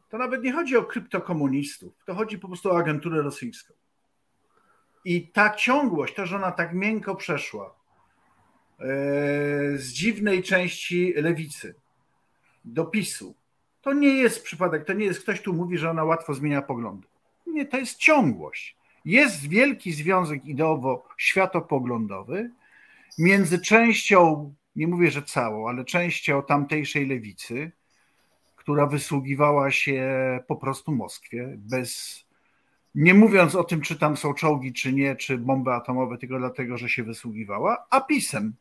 [0.09, 3.73] To nawet nie chodzi o kryptokomunistów, to chodzi po prostu o agenturę rosyjską.
[5.05, 7.75] I ta ciągłość, to, że ona tak miękko przeszła,
[8.83, 8.85] E,
[9.77, 11.75] z dziwnej części lewicy
[12.65, 13.35] do PiSu.
[13.81, 17.07] To nie jest przypadek, to nie jest ktoś tu mówi, że ona łatwo zmienia poglądy.
[17.47, 18.77] Nie, to jest ciągłość.
[19.05, 22.49] Jest wielki związek ideowo-światopoglądowy
[23.17, 27.71] między częścią, nie mówię, że całą, ale częścią tamtejszej lewicy,
[28.55, 32.23] która wysługiwała się po prostu Moskwie, bez,
[32.95, 36.77] nie mówiąc o tym, czy tam są czołgi, czy nie, czy bomby atomowe, tylko dlatego,
[36.77, 38.53] że się wysługiwała, a PiSem,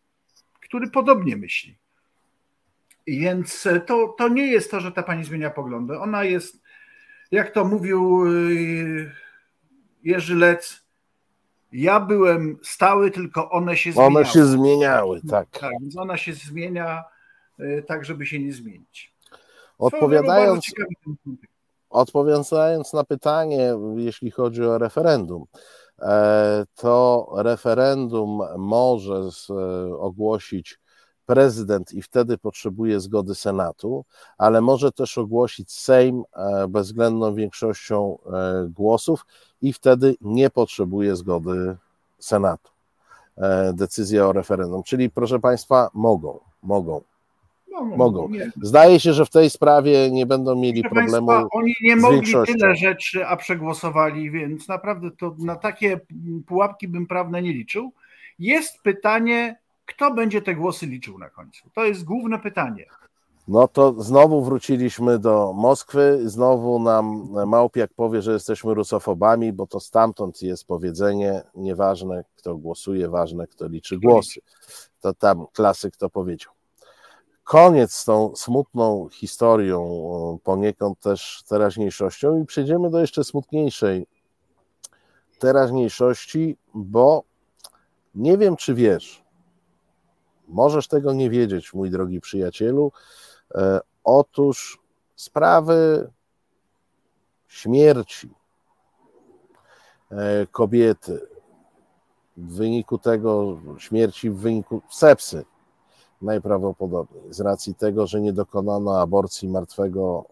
[0.61, 1.79] który podobnie myśli.
[3.07, 5.99] Więc to, to nie jest to, że ta pani zmienia poglądy.
[5.99, 6.63] Ona jest,
[7.31, 9.13] jak to mówił yy,
[10.03, 10.83] Jerzy Lec,
[11.73, 14.17] ja byłem stały, tylko one się zmieniały.
[14.17, 15.49] One się zmieniały, tak.
[15.51, 17.05] Tak, więc ona się zmienia
[17.59, 19.15] yy, tak, żeby się nie zmienić.
[19.79, 20.67] Odpowiadając,
[21.93, 25.45] odpowiadając na pytanie, jeśli chodzi o referendum,
[26.03, 29.29] e, to referendum może
[29.99, 30.79] ogłosić
[31.27, 34.05] prezydent i wtedy potrzebuje zgody Senatu,
[34.39, 39.27] ale może też ogłosić Sejm e, bezwzględną większością e, głosów
[39.63, 41.77] i wtedy nie potrzebuje zgody
[42.19, 42.71] Senatu.
[43.37, 44.83] E, decyzja o referendum.
[44.83, 47.12] Czyli, proszę Państwa, mogą, mogą.
[47.73, 48.29] No, no, mogą.
[48.63, 51.27] Zdaje się, że w tej sprawie nie będą mieli proszę problemu.
[51.27, 56.01] Państwa, oni nie mogli tyle rzeczy, a przegłosowali, więc naprawdę to na takie
[56.47, 57.93] pułapki bym prawne nie liczył.
[58.39, 61.71] Jest pytanie, kto będzie te głosy liczył na końcu?
[61.75, 62.87] To jest główne pytanie.
[63.49, 69.81] No to znowu wróciliśmy do Moskwy, znowu nam Małpiak powie, że jesteśmy rusofobami, bo to
[69.81, 74.41] stamtąd jest powiedzenie, nieważne kto głosuje, ważne kto liczy głosy.
[75.01, 76.53] To tam klasyk to powiedział.
[77.45, 84.07] Koniec z tą smutną historią, poniekąd też teraźniejszością i przejdziemy do jeszcze smutniejszej
[85.39, 87.23] teraźniejszości, bo
[88.15, 89.23] nie wiem, czy wiesz,
[90.53, 92.93] Możesz tego nie wiedzieć, mój drogi przyjacielu.
[93.55, 94.79] E, otóż
[95.17, 96.11] sprawy
[97.49, 98.31] śmierci
[100.11, 101.27] e, kobiety
[102.37, 105.45] w wyniku tego, śmierci w wyniku sepsy
[106.23, 110.25] najprawdopodobniej, z racji tego, że nie dokonano aborcji martwego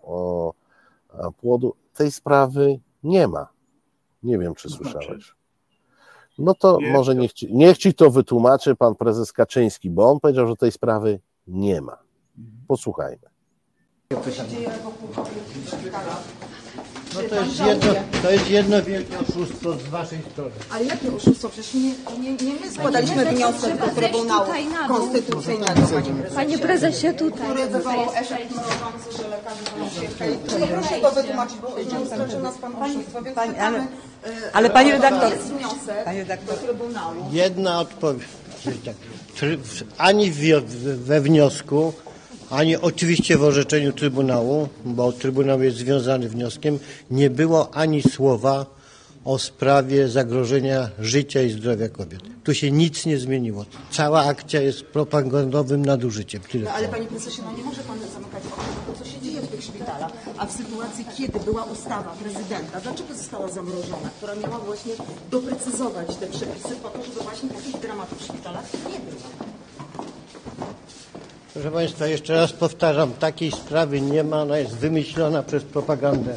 [1.40, 3.48] płodu, tej sprawy nie ma.
[4.22, 5.34] Nie wiem, czy słyszałeś.
[6.38, 10.20] No to nie, może niech ci, niech ci to wytłumaczy pan prezes Kaczyński, bo on
[10.20, 11.98] powiedział, że tej sprawy nie ma.
[12.68, 13.30] Posłuchajmy.
[17.14, 17.92] No to jest jedno,
[18.22, 20.50] to jest jedno wielkie oszustwo z waszej strony.
[20.70, 21.48] Ale jakie oszustwo?
[21.48, 24.52] Przecież nie, nie, nie my składaliśmy wniosek do Trybunału
[24.88, 25.82] Konstytucyjnego.
[26.34, 27.48] Panie prezesie, tutaj.
[27.48, 31.68] Który wywołał efekt mrożący, że lekarze są się Proszę to wytłumaczyć, bo
[32.02, 33.86] oskarży nas pan oszustwo, więc pani, ale,
[34.52, 35.32] ale pani redaktor.
[35.32, 37.14] Jest wniosek do Trybunału.
[37.32, 38.28] Jedna odpowiedź.
[38.84, 38.94] Tak.
[39.98, 40.30] Ani
[40.96, 41.92] we wniosku,
[42.50, 46.78] ani oczywiście w orzeczeniu Trybunału, bo Trybunał jest związany wnioskiem,
[47.10, 48.66] nie było ani słowa
[49.24, 52.20] o sprawie zagrożenia życia i zdrowia kobiet.
[52.44, 53.64] Tu się nic nie zmieniło.
[53.90, 56.42] Cała akcja jest propagandowym nadużyciem.
[56.42, 59.48] Tyle no, ale panie prezesie, no nie może pan zamykać oczu co się dzieje w
[59.48, 60.12] tych szpitalach.
[60.38, 64.92] A w sytuacji, kiedy była ustawa prezydenta, dlaczego została zamrożona, która miała właśnie
[65.30, 69.49] doprecyzować te przepisy po to, żeby właśnie takich dramatów w szpitalach nie było.
[71.52, 76.36] Proszę Państwa, jeszcze raz powtarzam, takiej sprawy nie ma, ona jest wymyślona przez propagandę.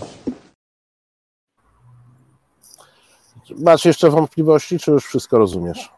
[3.58, 5.90] Masz jeszcze wątpliwości, czy już wszystko rozumiesz?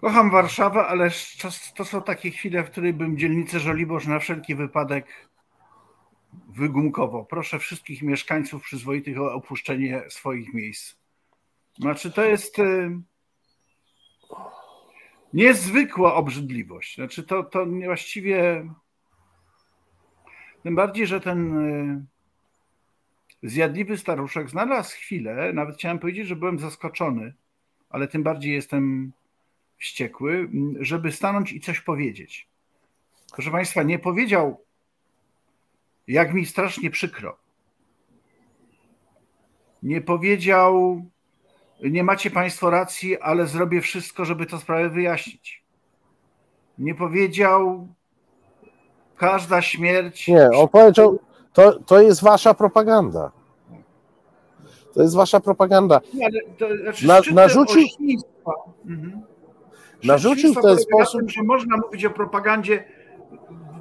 [0.00, 1.10] Kocham Warszawę, ale
[1.76, 5.06] to są takie chwile, w których bym dzielnicę Żoliborz na wszelki wypadek
[6.48, 7.24] wygumkowo.
[7.24, 10.94] Proszę wszystkich mieszkańców przyzwoitych o opuszczenie swoich miejsc.
[11.78, 12.90] Znaczy, to jest y,
[15.36, 16.94] niezwykła obrzydliwość.
[16.94, 18.68] Znaczy to, to właściwie
[20.62, 22.04] tym bardziej, że ten y,
[23.42, 27.34] zjadliwy staruszek znalazł chwilę, nawet chciałem powiedzieć, że byłem zaskoczony,
[27.90, 29.12] ale tym bardziej jestem
[29.78, 30.48] wściekły,
[30.80, 32.48] żeby stanąć i coś powiedzieć.
[33.32, 34.64] Proszę Państwa, nie powiedział,
[36.06, 37.36] jak mi strasznie przykro.
[39.82, 41.04] Nie powiedział,
[41.80, 45.64] nie macie Państwo racji, ale zrobię wszystko, żeby tę sprawę wyjaśnić.
[46.78, 47.88] Nie powiedział,
[49.16, 50.28] każda śmierć.
[50.28, 51.18] Nie, on powiedział,
[51.52, 53.32] to, to jest wasza propaganda.
[54.94, 56.00] To jest wasza propaganda.
[56.14, 56.66] Nie, to,
[57.02, 57.82] znaczy Na, narzucił.
[58.86, 59.22] Mhm.
[60.04, 61.30] Narzucił w ten sposób.
[61.30, 62.84] Że można mówić o propagandzie,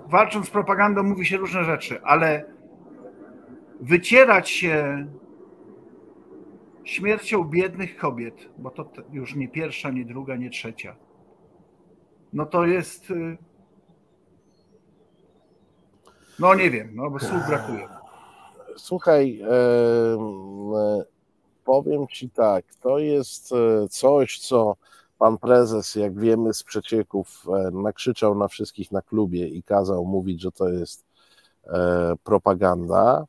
[0.08, 2.46] walcząc z propagandą, mówi się różne rzeczy, ale
[3.82, 5.06] wycierać się
[6.86, 10.96] śmiercią biednych kobiet, bo to już nie pierwsza, nie druga, nie trzecia,
[12.34, 13.12] no to jest.
[13.12, 13.38] Y,
[16.40, 17.88] no nie wiem, no bo słów brakuje.
[18.78, 21.04] słuchaj, e, e,
[21.66, 24.76] powiem ci tak, to jest e, coś, co
[25.20, 30.52] pan prezes, jak wiemy z przecieków, nakrzyczał na wszystkich na klubie i kazał mówić, że
[30.52, 31.06] to jest
[32.24, 33.26] propaganda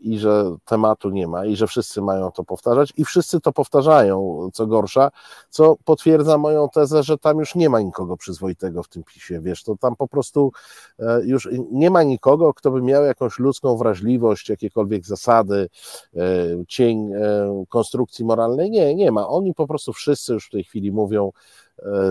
[0.00, 4.48] i że tematu nie ma i że wszyscy mają to powtarzać i wszyscy to powtarzają,
[4.52, 5.10] co gorsza,
[5.50, 9.62] co potwierdza moją tezę, że tam już nie ma nikogo przyzwoitego w tym pisie, wiesz,
[9.62, 10.52] to tam po prostu
[10.98, 15.68] e, już nie ma nikogo, kto by miał jakąś ludzką wrażliwość, jakiekolwiek zasady,
[16.16, 16.20] e,
[16.68, 20.92] cień e, konstrukcji moralnej, nie, nie ma, oni po prostu wszyscy już w tej chwili
[20.92, 21.32] mówią,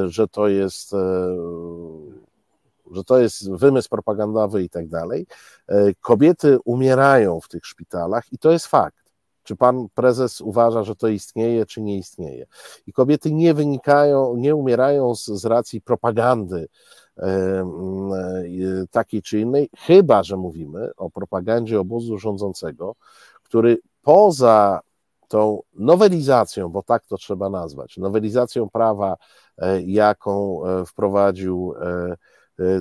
[0.06, 0.96] że to jest
[2.92, 5.28] że to jest wymysł propagandowy i tak dalej.
[5.68, 9.06] E, kobiety umierają w tych szpitalach i to jest fakt.
[9.44, 12.46] Czy pan prezes uważa, że to istnieje, czy nie istnieje?
[12.88, 16.68] I kobiety nie wynikają, nie umierają z, z racji propagandy
[17.18, 17.66] e, e,
[18.92, 22.96] takiej czy innej, chyba że mówimy o propagandzie obozu rządzącego,
[23.44, 24.82] który poza
[25.28, 29.18] tą nowelizacją, bo tak to trzeba nazwać, nowelizacją prawa,
[29.86, 31.74] jaką wprowadził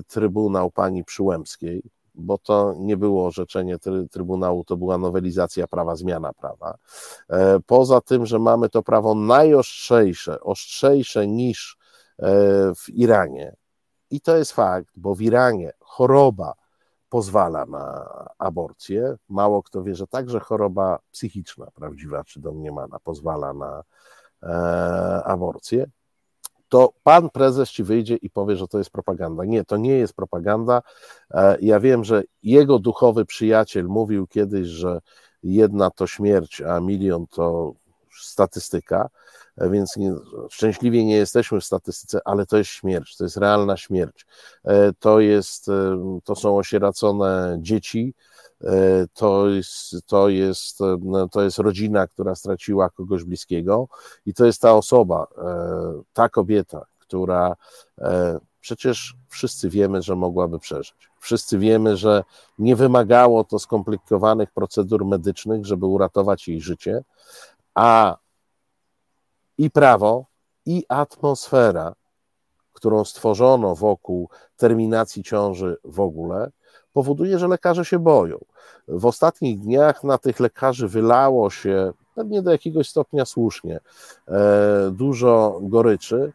[0.09, 1.83] Trybunał pani Przyłębskiej,
[2.15, 3.77] bo to nie było orzeczenie
[4.11, 6.75] Trybunału, to była nowelizacja prawa, zmiana prawa.
[7.31, 11.77] E, poza tym, że mamy to prawo najostrzejsze, ostrzejsze niż
[12.19, 12.27] e,
[12.75, 13.57] w Iranie.
[14.11, 16.55] I to jest fakt, bo w Iranie choroba
[17.09, 18.09] pozwala na
[18.39, 19.17] aborcję.
[19.29, 23.83] Mało kto wie, że także choroba psychiczna, prawdziwa czy domniemana, pozwala na
[24.43, 25.87] e, aborcję
[26.75, 29.45] to pan prezes ci wyjdzie i powie, że to jest propaganda.
[29.45, 30.83] Nie, to nie jest propaganda.
[31.31, 35.01] E, ja wiem, że jego duchowy przyjaciel mówił kiedyś, że
[35.43, 37.75] jedna to śmierć, a milion to
[38.21, 39.09] statystyka,
[39.57, 40.15] e, więc nie,
[40.51, 44.27] szczęśliwie nie jesteśmy w statystyce, ale to jest śmierć, to jest realna śmierć.
[44.65, 45.71] E, to, jest,
[46.25, 48.15] to są osieracone dzieci,
[49.15, 50.79] to jest, to, jest,
[51.31, 53.89] to jest rodzina, która straciła kogoś bliskiego
[54.27, 55.27] i to jest ta osoba,
[56.13, 57.57] ta kobieta, która
[58.61, 61.11] przecież wszyscy wiemy, że mogłaby przeżyć.
[61.21, 62.25] Wszyscy wiemy, że
[62.59, 67.05] nie wymagało to skomplikowanych procedur medycznych, żeby uratować jej życie,
[67.75, 68.17] a
[69.59, 70.27] i prawo,
[70.67, 71.95] i atmosfera,
[72.73, 76.51] którą stworzono wokół terminacji ciąży w ogóle,
[76.95, 78.39] powoduje, że lekarze się boją.
[78.89, 83.81] W ostatnich dniach na tych lekarzy wylało się, pewnie do jakiegoś stopnia słusznie,
[84.29, 86.33] e, dużo goryczy,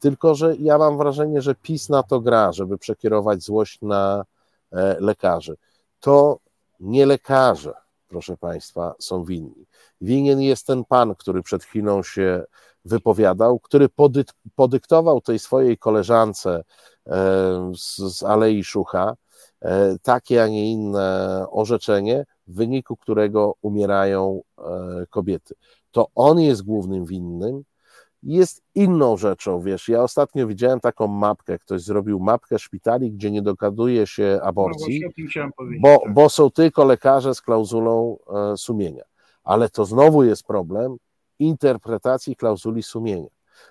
[0.00, 4.24] tylko że ja mam wrażenie, że PiS na to gra, żeby przekierować złość na
[4.72, 5.56] e, lekarzy.
[6.00, 6.38] To
[6.80, 7.74] nie lekarze,
[8.08, 9.66] proszę Państwa, są winni.
[10.00, 12.44] Winien jest ten pan, który przed chwilą się
[12.84, 13.88] wypowiadał, który
[14.54, 16.64] podyktował tej swojej koleżance
[17.06, 19.14] e, z, z Alei Szucha,
[20.02, 24.62] takie, a nie inne orzeczenie, w wyniku którego umierają e,
[25.10, 25.54] kobiety.
[25.90, 27.62] To on jest głównym winnym.
[28.22, 33.42] Jest inną rzeczą, wiesz, ja ostatnio widziałem taką mapkę, ktoś zrobił mapkę szpitali, gdzie nie
[33.42, 35.04] dokazuje się aborcji,
[35.38, 36.14] no bo, tak.
[36.14, 38.18] bo są tylko lekarze z klauzulą
[38.52, 39.04] e, sumienia.
[39.44, 40.96] Ale to znowu jest problem
[41.38, 43.28] interpretacji klauzuli sumienia.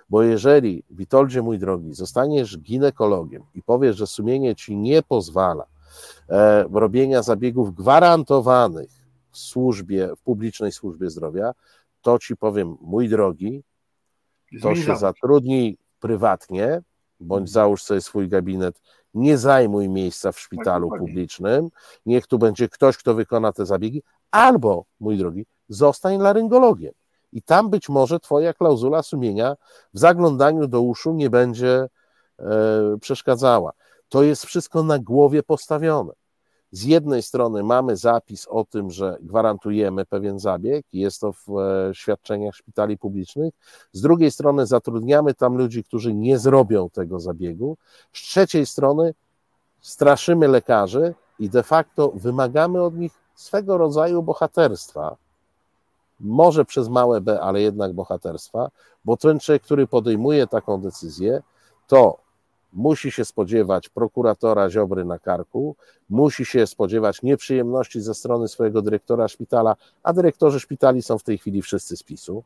[0.08, 5.77] Bo jeżeli, Witoldzie mój drogi, zostaniesz ginekologiem i powiesz, że sumienie ci nie pozwala E,
[6.72, 8.90] robienia zabiegów gwarantowanych
[9.30, 11.52] w służbie, w publicznej służbie zdrowia,
[12.02, 13.62] to ci powiem, mój drogi,
[14.62, 16.82] to się zatrudnij prywatnie,
[17.20, 18.80] bądź załóż sobie swój gabinet,
[19.14, 21.68] nie zajmuj miejsca w szpitalu publicznym,
[22.06, 26.92] niech tu będzie ktoś, kto wykona te zabiegi, albo, mój drogi, zostań laryngologiem.
[27.32, 29.56] I tam być może twoja klauzula sumienia
[29.94, 31.88] w zaglądaniu do uszu nie będzie
[32.38, 32.46] e,
[33.00, 33.72] przeszkadzała.
[34.08, 36.12] To jest wszystko na głowie postawione.
[36.70, 41.94] Z jednej strony mamy zapis o tym, że gwarantujemy pewien zabieg, jest to w e,
[41.94, 43.54] świadczeniach szpitali publicznych.
[43.92, 47.76] Z drugiej strony zatrudniamy tam ludzi, którzy nie zrobią tego zabiegu.
[48.12, 49.14] Z trzeciej strony
[49.80, 55.16] straszymy lekarzy i de facto wymagamy od nich swego rodzaju bohaterstwa.
[56.20, 58.70] Może przez małe B, ale jednak bohaterstwa,
[59.04, 61.42] bo ten człowiek, który podejmuje taką decyzję,
[61.86, 62.27] to
[62.72, 65.76] musi się spodziewać prokuratora Ziobry na karku,
[66.10, 71.38] musi się spodziewać nieprzyjemności ze strony swojego dyrektora szpitala, a dyrektorzy szpitali są w tej
[71.38, 72.42] chwili wszyscy z PiSu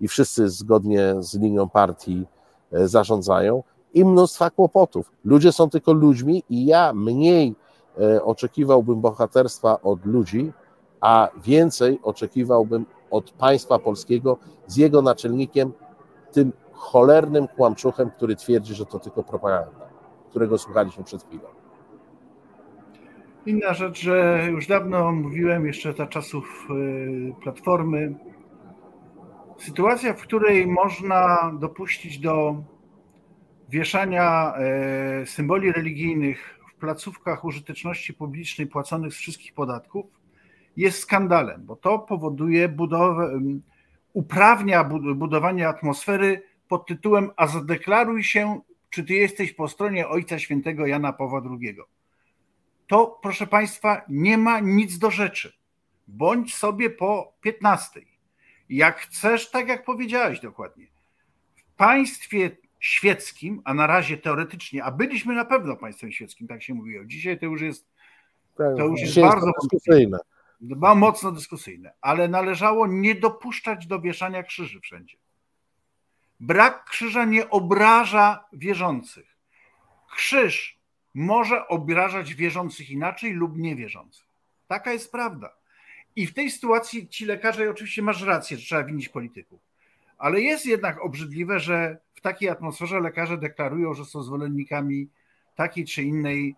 [0.00, 2.26] i wszyscy zgodnie z linią partii
[2.72, 3.62] e, zarządzają
[3.94, 5.12] i mnóstwa kłopotów.
[5.24, 7.54] Ludzie są tylko ludźmi i ja mniej
[8.00, 10.52] e, oczekiwałbym bohaterstwa od ludzi,
[11.00, 15.72] a więcej oczekiwałbym od państwa polskiego z jego naczelnikiem,
[16.32, 16.52] tym
[16.82, 19.88] cholernym kłamczuchem, który twierdzi, że to tylko propaganda,
[20.30, 21.48] którego słuchaliśmy przed chwilą.
[23.46, 28.14] Inna rzecz, że już dawno mówiłem, jeszcze za czasów y, Platformy,
[29.58, 32.62] sytuacja, w której można dopuścić do
[33.68, 40.06] wieszania e, symboli religijnych w placówkach użyteczności publicznej płaconych z wszystkich podatków,
[40.76, 43.40] jest skandalem, bo to powoduje budowę,
[44.12, 48.60] uprawnia budowanie atmosfery pod tytułem A zadeklaruj się,
[48.90, 51.76] czy ty jesteś po stronie Ojca Świętego Jana Pawła II.
[52.86, 55.52] To, proszę Państwa, nie ma nic do rzeczy.
[56.08, 58.00] Bądź sobie po 15.
[58.68, 60.86] Jak chcesz, tak jak powiedziałeś dokładnie.
[61.54, 66.74] W państwie świeckim, a na razie teoretycznie, a byliśmy na pewno państwem świeckim, tak się
[66.74, 67.04] mówiło.
[67.04, 67.86] Dzisiaj to już jest,
[68.56, 70.18] Tak, to już jest bardzo dyskusyjne.
[70.60, 75.21] Dba mocno dyskusyjne, ale należało nie dopuszczać do wieszania krzyży wszędzie.
[76.42, 79.36] Brak krzyża nie obraża wierzących.
[80.16, 80.78] Krzyż
[81.14, 84.26] może obrażać wierzących inaczej lub niewierzących.
[84.68, 85.52] Taka jest prawda.
[86.16, 89.60] I w tej sytuacji ci lekarze, oczywiście masz rację, że trzeba winić polityków,
[90.18, 95.08] ale jest jednak obrzydliwe, że w takiej atmosferze lekarze deklarują, że są zwolennikami
[95.54, 96.54] takiej czy innej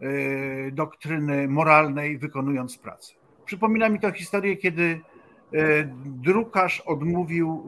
[0.00, 3.14] yy, doktryny moralnej, wykonując pracę.
[3.44, 5.00] Przypomina mi to historię, kiedy e,
[6.04, 7.64] drukarz odmówił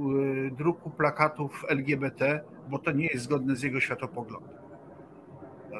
[0.49, 4.61] e, druku plakatów LGBT, bo to nie jest zgodne z jego światopoglądem.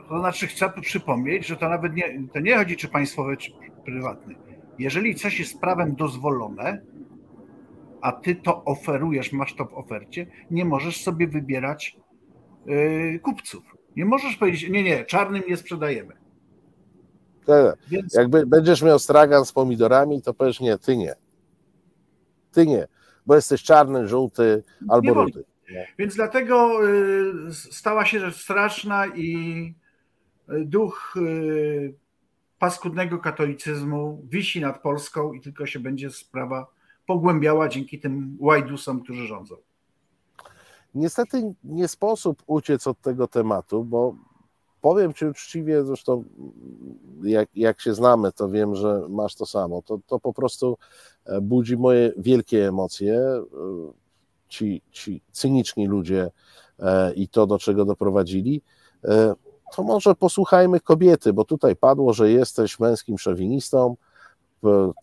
[0.09, 3.51] To znaczy, chcę przypomnieć, że to nawet nie, to nie chodzi, czy państwowe, czy
[3.84, 4.34] prywatne.
[4.78, 6.82] Jeżeli coś jest prawem dozwolone,
[8.01, 11.96] a ty to oferujesz, masz to w ofercie, nie możesz sobie wybierać
[12.66, 13.62] e, kupców.
[13.96, 16.12] Nie możesz powiedzieć, nie, nie, czarnym nie sprzedajemy.
[17.46, 17.78] Tak.
[18.14, 21.14] Jakby będziesz miał stragan z pomidorami, to powiesz nie, ty nie.
[22.53, 22.88] Ty nie,
[23.26, 25.44] bo jesteś czarny, żółty albo rudy.
[25.98, 29.74] Więc dlatego y, stała się rzecz straszna i
[30.53, 31.94] y, duch y,
[32.59, 36.66] paskudnego katolicyzmu wisi nad Polską i tylko się będzie sprawa
[37.07, 39.57] pogłębiała dzięki tym łajdusom, którzy rządzą.
[40.94, 44.16] Niestety nie sposób uciec od tego tematu, bo
[44.81, 46.24] powiem Ci uczciwie, zresztą
[47.22, 49.83] jak, jak się znamy, to wiem, że masz to samo.
[49.83, 50.78] To, to po prostu
[51.26, 53.14] e, budzi moje wielkie emocje.
[53.18, 53.43] E,
[54.49, 56.31] ci, ci cyniczni ludzie
[56.78, 58.62] e, i to, do czego doprowadzili.
[59.76, 63.97] To może posłuchajmy kobiety, bo tutaj padło, że jesteś męskim szowinistą.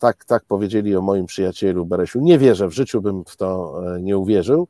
[0.00, 2.20] Tak, tak powiedzieli o moim przyjacielu Beresiu.
[2.20, 4.68] Nie wierzę, w życiu bym w to nie uwierzył,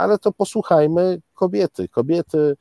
[0.00, 1.88] ale to posłuchajmy kobiety.
[1.88, 2.56] Kobiety,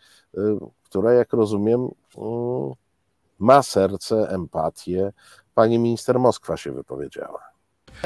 [0.84, 2.74] która, jak rozumiem, mm,
[3.40, 5.14] ma serce, empatię.
[5.56, 7.49] Pani minister Moskwa się wypowiedziała.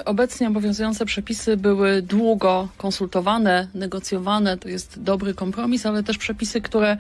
[0.05, 4.57] Obecnie obowiązujące przepisy były długo konsultowane, negocjowane.
[4.57, 6.97] To jest dobry kompromis, ale też przepisy, które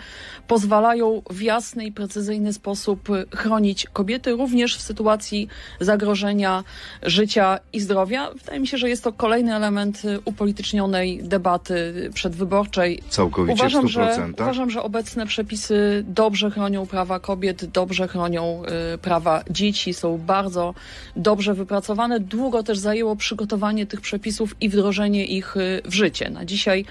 [0.47, 5.47] pozwalają w jasny i precyzyjny sposób chronić kobiety, również w sytuacji
[5.79, 6.63] zagrożenia
[7.03, 8.31] życia i zdrowia.
[8.31, 13.03] Wydaje mi się, że jest to kolejny element upolitycznionej debaty przedwyborczej.
[13.09, 13.89] Całkowicie uważam, w 100%.
[13.89, 18.63] Że, uważam, że obecne przepisy dobrze chronią prawa kobiet, dobrze chronią
[18.93, 20.73] y, prawa dzieci, są bardzo
[21.15, 22.19] dobrze wypracowane.
[22.19, 26.29] Długo też zajęło przygotowanie tych przepisów i wdrożenie ich y, w życie.
[26.29, 26.85] Na dzisiaj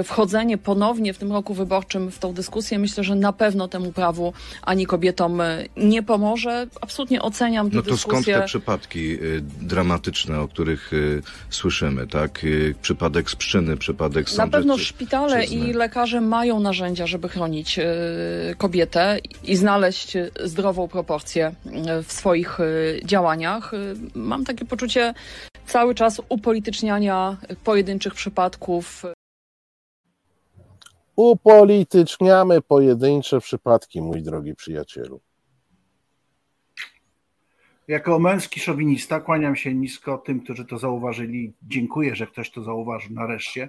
[0.00, 3.92] y, wchodzenie ponownie w tym roku wyborczym w tą dyskusję myślę, że na pewno temu
[3.92, 4.32] prawu
[4.62, 6.66] ani kobietom y, nie pomoże.
[6.80, 8.22] Absolutnie oceniam tę No to dyskusję.
[8.22, 9.18] skąd te przypadki
[9.60, 10.90] dramatyczne, o których
[11.50, 12.40] słyszymy, tak?
[12.82, 17.80] Przypadek z Pszczyny, przypadek z Na pewno Sądeccy- szpitale i lekarze mają narzędzia, żeby chronić
[18.58, 20.12] kobietę i znaleźć
[20.44, 21.52] zdrową proporcję
[22.04, 22.58] w swoich
[23.04, 23.72] działaniach.
[24.14, 24.97] Mam takie poczucie
[25.66, 29.02] cały czas upolityczniania pojedynczych przypadków.
[31.16, 35.20] Upolityczniamy pojedyncze przypadki, mój drogi przyjacielu.
[37.88, 41.52] Jako męski szowinista kłaniam się nisko tym, którzy to zauważyli.
[41.62, 43.68] Dziękuję, że ktoś to zauważył nareszcie.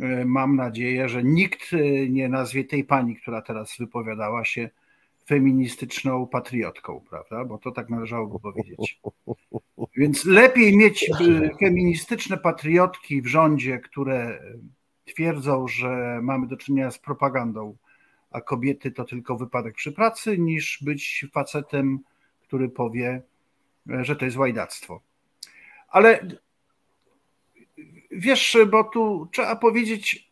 [0.00, 4.70] E, Mam nadzieję, że nikt e, nie nazwie tej pani, która teraz wypowiadała się,
[5.28, 7.44] feministyczną patriotką, prawda?
[7.44, 9.00] Bo to tak należałoby powiedzieć.
[9.96, 11.14] Więc lepiej mieć e,
[11.60, 14.42] feministyczne patriotki w rządzie, które
[15.04, 17.76] twierdzą, że mamy do czynienia z propagandą,
[18.30, 21.98] a kobiety to tylko wypadek przy pracy, niż być facetem,
[22.40, 23.22] który powie,
[23.86, 25.00] że to jest łajdactwo.
[25.88, 26.26] Ale
[28.10, 30.30] wiesz, bo tu trzeba powiedzieć,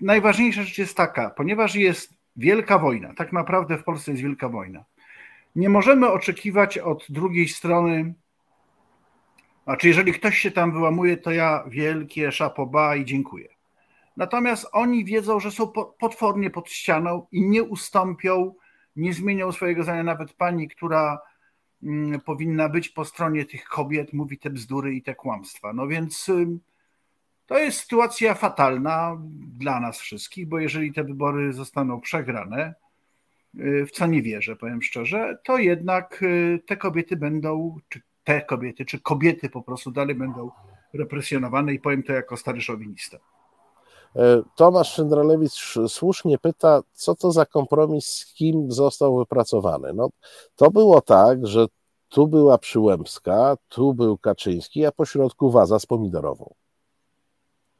[0.00, 4.84] najważniejsza rzecz jest taka, ponieważ jest wielka wojna, tak naprawdę w Polsce jest wielka wojna.
[5.56, 8.14] Nie możemy oczekiwać od drugiej strony,
[9.64, 13.48] znaczy jeżeli ktoś się tam wyłamuje, to ja wielkie szapoba i dziękuję.
[14.16, 18.54] Natomiast oni wiedzą, że są po- potwornie pod ścianą i nie ustąpią
[18.96, 20.02] nie zmienią swojego zdania.
[20.02, 21.20] Nawet pani, która
[21.82, 25.72] mm, powinna być po stronie tych kobiet, mówi te bzdury i te kłamstwa.
[25.72, 26.30] No więc
[27.46, 29.18] to jest sytuacja fatalna
[29.58, 32.74] dla nas wszystkich, bo jeżeli te wybory zostaną przegrane,
[33.58, 38.42] y, w co nie wierzę, powiem szczerze, to jednak y, te kobiety będą, czy te
[38.42, 40.50] kobiety, czy kobiety po prostu dalej będą
[40.94, 43.18] represjonowane i powiem to jako stary szowinista.
[44.16, 49.92] E, Tomasz Szyndralewicz słusznie pyta, co to za kompromis, z kim został wypracowany.
[49.94, 50.08] No,
[50.56, 51.66] to było tak, że
[52.08, 56.54] tu była Przyłębska, tu był Kaczyński, a pośrodku waza z pomidorową.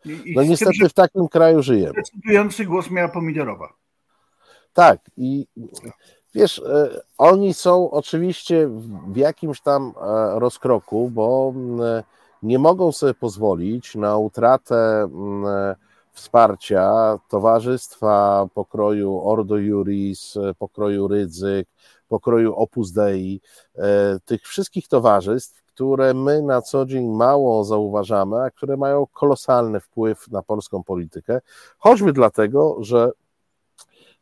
[0.05, 1.92] I, i No tym, niestety w takim kraju żyjemy.
[1.92, 3.72] decydujący głos miała pomidorowa.
[4.72, 5.46] Tak, i
[6.34, 8.68] wiesz, e, oni są oczywiście
[9.09, 12.02] w jakimś tam e, rozkroku, bo mm,
[12.42, 15.76] nie mogą sobie pozwolić na utratę mm, e,
[16.12, 21.68] wsparcia towarzystwa pokroju Ordo Juris, e, pokroju Rydzyk,
[22.09, 23.40] pokroju Opus Dei,
[23.78, 29.81] e, tych wszystkich towarzystw, które my na co dzień mało zauważamy, a które mają kolosalny
[29.81, 31.41] wpływ na polską politykę,
[31.79, 33.11] choćby dlatego, że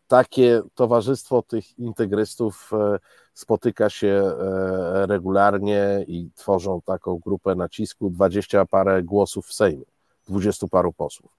[0.09, 2.99] takie towarzystwo tych integrystów e,
[3.35, 9.85] spotyka się e, regularnie i tworzą taką grupę nacisku, dwadzieścia parę głosów w Sejmie,
[10.29, 11.37] dwudziestu paru posłów.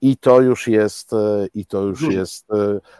[0.00, 2.46] I to już jest, e, i to już jest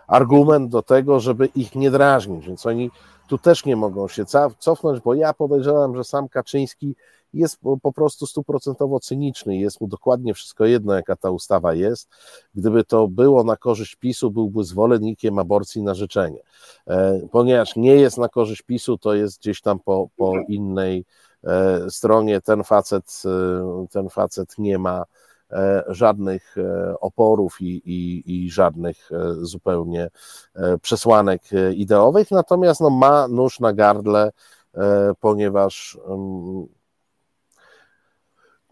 [0.06, 2.90] argument do tego, żeby ich nie drażnić, więc oni
[3.28, 4.24] tu też nie mogą się
[4.58, 6.94] cofnąć, bo ja podejrzewam, że sam Kaczyński
[7.34, 12.08] jest po- prostu stuprocentowo cyniczny, jest mu dokładnie wszystko jedno, jaka ta ustawa jest.
[12.54, 16.40] Gdyby to było na korzyść PiSu, byłby zwolennikiem aborcji na życzenie.
[16.86, 21.04] E, Ponieważ nie jest na korzyść PiSu, to jest gdzieś tam po, po innej
[21.44, 22.40] e, stronie.
[22.40, 25.04] Ten facet, e, ten facet nie ma
[25.88, 30.10] żadnych e, oporów i, i, i żadnych e, zupełnie
[30.54, 34.30] e, przesłanek e, ideowych, natomiast no, ma nóż na gardle,
[34.74, 36.66] e, ponieważ mm,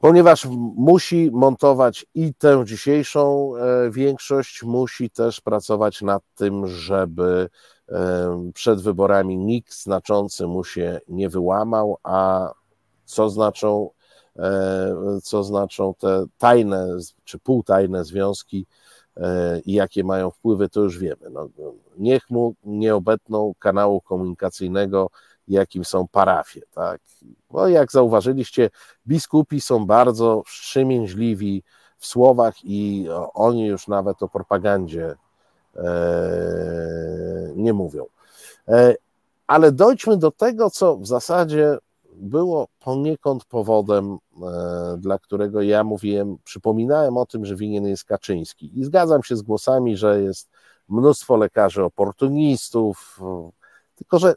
[0.00, 7.48] ponieważ musi montować i tę dzisiejszą e, większość, musi też pracować nad tym, żeby
[7.88, 12.50] e, przed wyborami nikt znaczący mu się nie wyłamał, a
[13.04, 13.99] co znaczą, e,
[15.22, 16.88] co znaczą te tajne
[17.24, 18.66] czy półtajne związki
[19.16, 21.30] e, i jakie mają wpływy, to już wiemy.
[21.30, 21.48] No,
[21.98, 25.10] niech mu nie obetną kanału komunikacyjnego,
[25.48, 26.60] jakim są parafie.
[26.74, 27.00] Tak?
[27.50, 28.70] Bo jak zauważyliście,
[29.06, 31.62] biskupi są bardzo wstrzemięźliwi
[31.98, 35.14] w słowach i oni już nawet o propagandzie
[35.76, 35.82] e,
[37.56, 38.06] nie mówią.
[38.68, 38.94] E,
[39.46, 41.78] Ale dojdźmy do tego, co w zasadzie
[42.20, 48.78] było poniekąd powodem, e, dla którego ja mówiłem, przypominałem o tym, że winien jest Kaczyński.
[48.78, 50.48] I zgadzam się z głosami, że jest
[50.88, 53.20] mnóstwo lekarzy oportunistów,
[53.94, 54.34] tylko że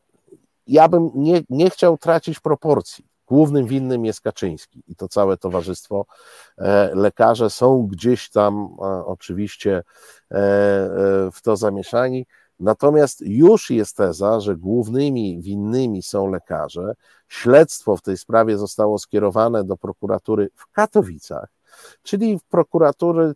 [0.67, 3.05] ja bym nie, nie chciał tracić proporcji.
[3.27, 6.05] Głównym winnym jest Kaczyński i to całe towarzystwo.
[6.57, 9.83] E, Lekarze są gdzieś tam e, oczywiście
[10.31, 12.25] e, e, w to zamieszani.
[12.59, 16.93] Natomiast już jest teza, że głównymi winnymi są lekarze.
[17.27, 21.49] Śledztwo w tej sprawie zostało skierowane do prokuratury w Katowicach,
[22.03, 23.33] czyli w prokuratury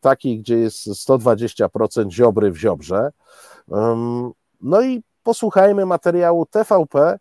[0.00, 3.10] takiej, gdzie jest 120% ziobry w ziobrze.
[4.60, 7.18] No i posłuchajmy materiału TVP.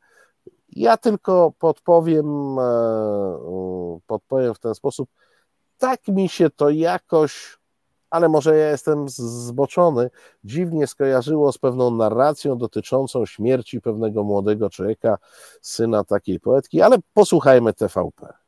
[0.70, 5.10] Ja tylko podpowiem, e, podpowiem w ten sposób.
[5.78, 7.59] Tak mi się to jakoś,
[8.10, 10.10] ale może ja jestem zboczony,
[10.44, 15.18] dziwnie skojarzyło z pewną narracją dotyczącą śmierci pewnego młodego człowieka,
[15.62, 18.39] syna takiej poetki, ale posłuchajmy TVP.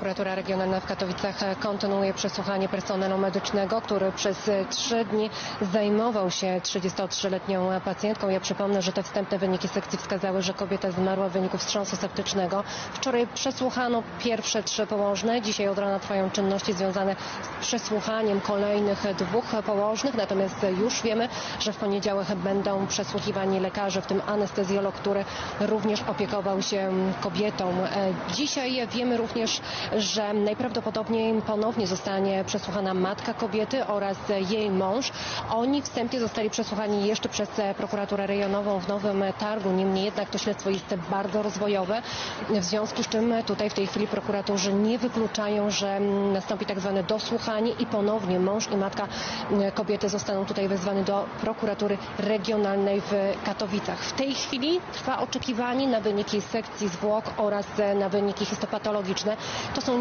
[0.00, 5.30] Prokuratura Regionalna w Katowicach kontynuuje przesłuchanie personelu medycznego, który przez trzy dni
[5.72, 8.28] zajmował się 33-letnią pacjentką.
[8.28, 12.64] Ja przypomnę, że te wstępne wyniki sekcji wskazały, że kobieta zmarła w wyniku wstrząsu septycznego.
[12.92, 15.42] Wczoraj przesłuchano pierwsze trzy położne.
[15.42, 17.16] Dzisiaj od rana trwają czynności związane
[17.60, 20.14] z przesłuchaniem kolejnych dwóch położnych.
[20.14, 21.28] Natomiast już wiemy,
[21.58, 25.24] że w poniedziałek będą przesłuchiwani lekarze, w tym anestezjolog, który
[25.60, 27.74] również opiekował się kobietą.
[28.34, 29.60] Dzisiaj wiemy również,
[29.96, 34.16] że najprawdopodobniej ponownie zostanie przesłuchana matka kobiety oraz
[34.50, 35.12] jej mąż.
[35.50, 39.70] Oni wstępnie zostali przesłuchani jeszcze przez prokuraturę rejonową w Nowym Targu.
[39.70, 42.02] Niemniej jednak to śledztwo jest bardzo rozwojowe.
[42.50, 46.00] W związku z czym tutaj w tej chwili prokuratorzy nie wykluczają, że
[46.32, 49.08] nastąpi tak zwane dosłuchanie i ponownie mąż i matka
[49.74, 53.12] kobiety zostaną tutaj wezwani do prokuratury regionalnej w
[53.44, 53.98] Katowicach.
[53.98, 57.66] W tej chwili trwa oczekiwanie na wyniki sekcji zwłok oraz
[57.98, 59.36] na wyniki histopatologiczne.
[59.74, 59.98] To są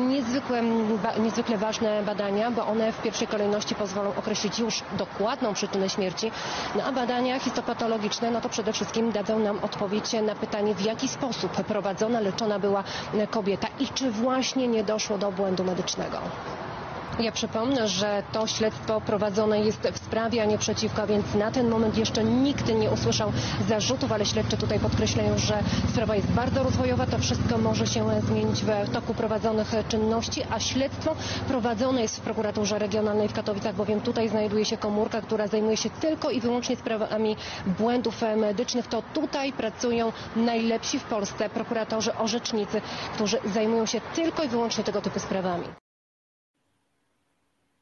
[1.20, 6.32] niezwykle ważne badania, bo one w pierwszej kolejności pozwolą określić już dokładną przyczynę śmierci,
[6.76, 11.07] no a badania histopatologiczne, no to przede wszystkim dadzą nam odpowiedź na pytanie, w jaki
[11.07, 12.84] sposób prowadzona, leczona była
[13.32, 16.17] kobieta i czy właśnie nie doszło do błędu medycznego.
[17.20, 21.70] Ja przypomnę, że to śledztwo prowadzone jest w sprawie, a nie przeciwko, więc na ten
[21.70, 23.32] moment jeszcze nikt nie usłyszał
[23.67, 25.59] zarzutów, ale śledczy tutaj podkreślają, że
[25.89, 31.15] sprawa jest bardzo rozwojowa, to wszystko może się zmienić w toku prowadzonych czynności, a śledztwo
[31.47, 35.89] prowadzone jest w prokuraturze regionalnej w Katowicach, bowiem tutaj znajduje się komórka, która zajmuje się
[35.89, 37.36] tylko i wyłącznie sprawami
[37.80, 38.88] błędów medycznych.
[38.88, 42.82] To tutaj pracują najlepsi w Polsce prokuratorzy, orzecznicy,
[43.15, 45.65] którzy zajmują się tylko i wyłącznie tego typu sprawami.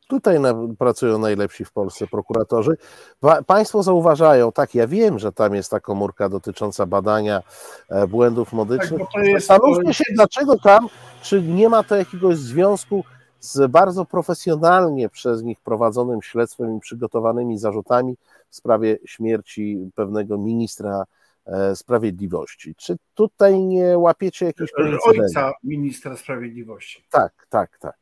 [0.08, 2.78] Tutaj na, pracują najlepsi w Polsce prokuratorzy.
[3.20, 7.42] Pa, państwo zauważają, tak, ja wiem, że tam jest ta komórka dotycząca badania
[7.90, 9.02] e, błędów medycznych.
[9.14, 10.88] Tak, Zastanówmy się, dlaczego tam,
[11.22, 13.04] czy nie ma to jakiegoś związku
[13.40, 18.18] z bardzo profesjonalnie przez nich prowadzonym śledztwem i przygotowanymi zarzutami
[18.50, 21.04] w sprawie śmierci pewnego ministra
[21.46, 22.76] e, sprawiedliwości.
[22.76, 24.70] Czy tutaj nie łapiecie jakiejś?
[25.06, 27.06] Ojca ministra sprawiedliwości.
[27.10, 27.98] Tak, tak, tak.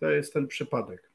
[0.00, 1.13] To jest ten przypadek.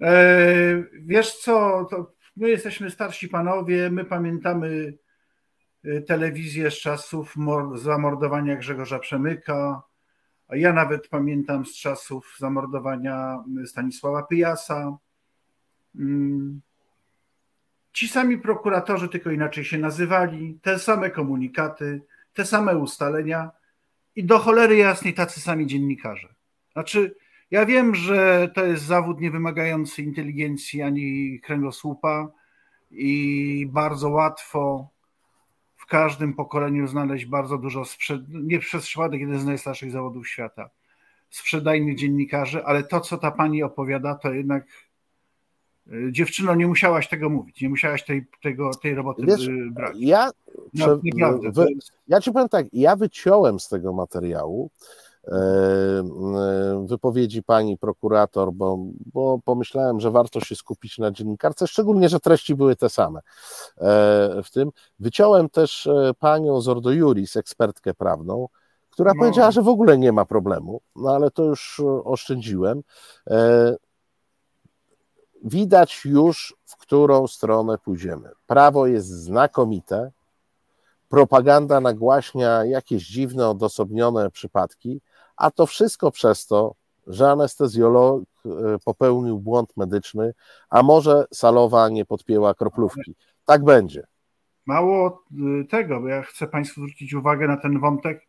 [0.00, 4.94] E, wiesz co, to my jesteśmy starsi panowie, my pamiętamy
[5.84, 9.82] e, telewizję z czasów mor- zamordowania Grzegorza Przemyka,
[10.50, 14.96] ja nawet pamiętam z czasów zamordowania Stanisława Pyjasa.
[15.96, 16.60] Mm.
[17.92, 22.02] Ci sami prokuratorzy, tylko inaczej się nazywali, te same komunikaty,
[22.34, 23.50] te same ustalenia
[24.16, 26.34] i do cholery jasnej tacy sami dziennikarze.
[26.72, 27.14] Znaczy,
[27.50, 32.28] ja wiem, że to jest zawód niewymagający inteligencji ani kręgosłupa
[32.90, 34.88] i bardzo łatwo
[35.76, 38.20] w każdym pokoleniu znaleźć bardzo dużo, sprzed...
[38.28, 40.70] nie przez przypadek jeden z najstarszych zawodów świata,
[41.30, 44.66] sprzedajnych dziennikarzy, ale to, co ta pani opowiada, to jednak
[45.92, 49.96] y, dziewczyno, nie musiałaś tego mówić, nie musiałaś tej, tego, tej roboty Wiesz, y, brać.
[49.98, 50.30] ja,
[50.74, 50.98] No,
[51.52, 51.66] prze-
[52.08, 54.70] ja ci powiem tak, ja wyciąłem z tego materiału
[56.86, 58.78] wypowiedzi pani prokurator, bo,
[59.12, 63.22] bo pomyślałem, że warto się skupić na dziennikarce, szczególnie, że treści były te same e,
[64.44, 64.70] w tym.
[64.98, 68.48] Wyciąłem też e, panią z Ordo Juris, ekspertkę prawną,
[68.90, 69.20] która No.
[69.20, 72.82] powiedziała, że w ogóle nie ma problemu, no ale to już e, oszczędziłem.
[73.30, 73.76] E,
[75.44, 78.30] widać już, w którą stronę pójdziemy.
[78.46, 80.10] Prawo jest znakomite,
[81.08, 85.00] propaganda nagłaśnia jakieś dziwne, odosobnione przypadki,
[85.38, 86.74] a to wszystko przez to,
[87.06, 88.48] że anestezjolog e,
[88.84, 90.34] popełnił błąd medyczny,
[90.70, 93.14] a może salowa nie podpięła kroplówki.
[93.44, 94.06] Tak będzie.
[94.66, 95.24] Mało
[95.60, 98.26] y, tego, bo ja chcę Państwu zwrócić uwagę na ten wątek.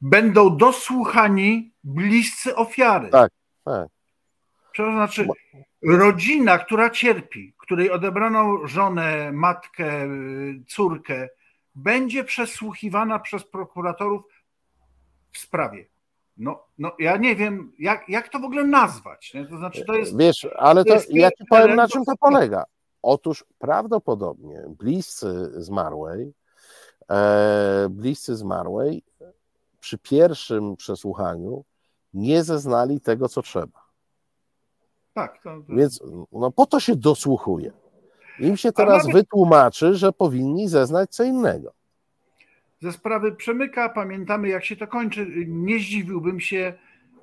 [0.00, 3.08] Będą dosłuchani bliscy ofiary.
[3.08, 3.32] Tak,
[3.64, 3.88] tak.
[4.72, 5.28] Przepraszam, znaczy
[5.82, 11.28] rodzina, która cierpi, której odebrano żonę, matkę, y, córkę,
[11.74, 14.22] będzie przesłuchiwana przez prokuratorów
[15.32, 15.86] w sprawie.
[16.36, 19.34] No, no ja nie wiem, jak, jak to w ogóle nazwać.
[19.34, 19.46] Nie?
[19.46, 20.16] To znaczy, to jest.
[20.18, 22.64] Wiesz, ale to, jest ja ci powiem, na czym to polega.
[23.02, 26.32] Otóż prawdopodobnie bliscy zmarłej,
[27.10, 29.02] e, bliscy zmarłej
[29.80, 31.64] przy pierwszym przesłuchaniu
[32.14, 33.86] nie zeznali tego, co trzeba.
[35.14, 35.74] Tak, to, to...
[35.74, 36.00] Więc
[36.32, 37.72] no, po to się dosłuchuje.
[38.38, 41.72] Im się teraz nawet- wytłumaczy, że powinni zeznać co innego.
[42.80, 45.26] Ze sprawy przemyka pamiętamy, jak się to kończy.
[45.46, 46.74] Nie zdziwiłbym się,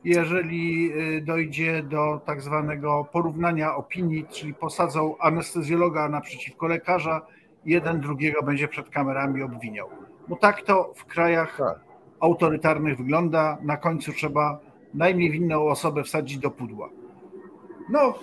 [0.03, 7.21] jeżeli y, dojdzie do tak zwanego porównania opinii, czyli posadzą anestezjologa naprzeciwko lekarza,
[7.65, 9.89] jeden drugiego będzie przed kamerami obwiniał.
[10.27, 11.57] Bo tak to w krajach
[12.19, 13.57] autorytarnych wygląda.
[13.61, 14.59] Na końcu trzeba
[14.93, 16.89] najmniej winną osobę wsadzić do pudła.
[17.89, 18.19] No,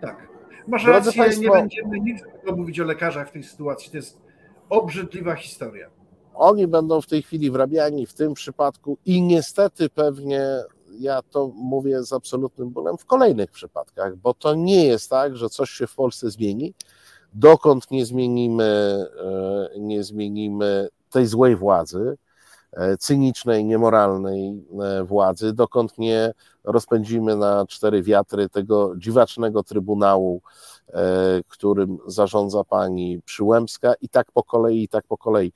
[0.00, 0.28] tak.
[0.68, 2.24] Masz Drodzy rację, państwo- nie będziemy nic
[2.56, 3.90] mówić o lekarzach w tej sytuacji.
[3.90, 4.22] To jest
[4.68, 5.99] obrzydliwa historia.
[6.40, 10.42] Oni będą w tej chwili wrabiani w tym przypadku i niestety pewnie,
[11.00, 15.48] ja to mówię z absolutnym bólem, w kolejnych przypadkach, bo to nie jest tak, że
[15.48, 16.74] coś się w Polsce zmieni,
[17.32, 18.64] dokąd nie zmienimy,
[19.74, 22.16] e, nie zmienimy tej złej władzy,
[22.72, 26.32] e, cynicznej, niemoralnej e, władzy, dokąd nie
[26.64, 30.42] rozpędzimy na cztery wiatry tego dziwacznego trybunału,
[31.48, 35.52] którym zarządza pani Przyłębska i tak po kolei, i tak po kolei.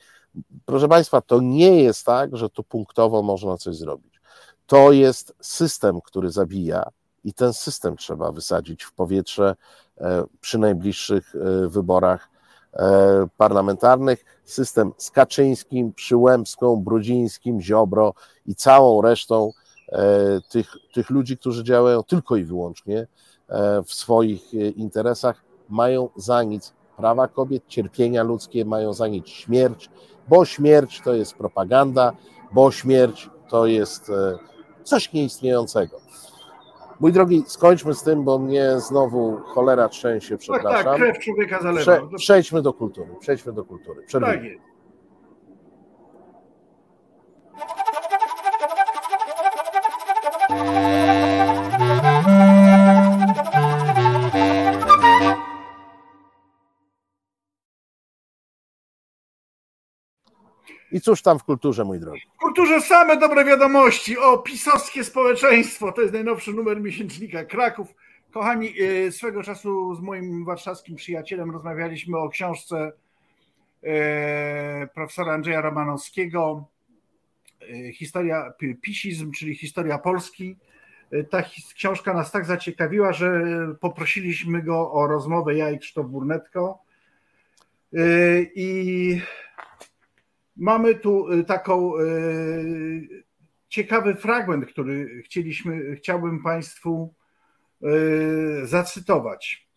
[0.66, 4.20] Proszę Państwa, to nie jest tak, że tu punktowo można coś zrobić.
[4.66, 6.90] To jest system, który zabija
[7.24, 9.56] i ten system trzeba wysadzić w powietrze
[10.00, 12.28] e, przy najbliższych e, wyborach
[12.72, 14.24] e, parlamentarnych.
[14.44, 18.14] System z Kaczyńskim, Przyłębską, Brudzińskim, Ziobro
[18.46, 19.52] i całą resztą
[20.50, 23.06] tych, tych ludzi, którzy działają tylko i wyłącznie
[23.86, 29.90] w swoich interesach, mają za nic prawa kobiet, cierpienia ludzkie, mają za nic śmierć,
[30.28, 32.12] bo śmierć to jest propaganda,
[32.52, 34.12] bo śmierć to jest
[34.82, 36.00] coś nieistniejącego.
[37.00, 40.72] Mój drogi, skończmy z tym, bo mnie znowu cholera trzęsie, przepraszam.
[40.72, 41.80] Tak, tak krew człowieka zalewa.
[41.80, 44.02] Prze przejdźmy do kultury, przejdźmy do kultury.
[44.02, 44.34] Przerwijmy.
[44.36, 44.73] Tak jest.
[60.94, 62.20] I cóż tam w kulturze, mój drogi?
[62.34, 64.18] W kulturze same dobre wiadomości.
[64.18, 65.92] O, pisowskie społeczeństwo.
[65.92, 67.94] To jest najnowszy numer miesięcznika Kraków.
[68.30, 72.92] Kochani, y, swego czasu z moim warszawskim przyjacielem rozmawialiśmy o książce
[73.84, 73.88] y,
[74.94, 76.64] profesora Andrzeja Romanowskiego
[77.62, 80.56] y, Historia Pisizm, czyli historia Polski.
[81.30, 81.42] Ta
[81.74, 83.42] książka nas tak zaciekawiła, że
[83.80, 86.78] poprosiliśmy go o rozmowę, ja i Krzysztof Burnetko.
[88.54, 89.20] I
[90.56, 93.24] Mamy tu y, taką y,
[93.68, 97.14] ciekawy fragment, który chcieliśmy, chciałbym Państwu
[97.82, 99.68] y, zacytować.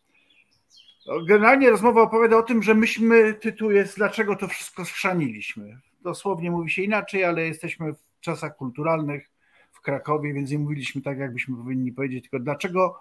[1.27, 5.79] Generalnie rozmowa opowiada o tym, że myśmy, tytuł jest Dlaczego to wszystko schrzaniliśmy.
[6.01, 9.29] Dosłownie mówi się inaczej, ale jesteśmy w czasach kulturalnych
[9.71, 12.99] w Krakowie, więc nie mówiliśmy tak, jakbyśmy powinni powiedzieć, tylko dlaczego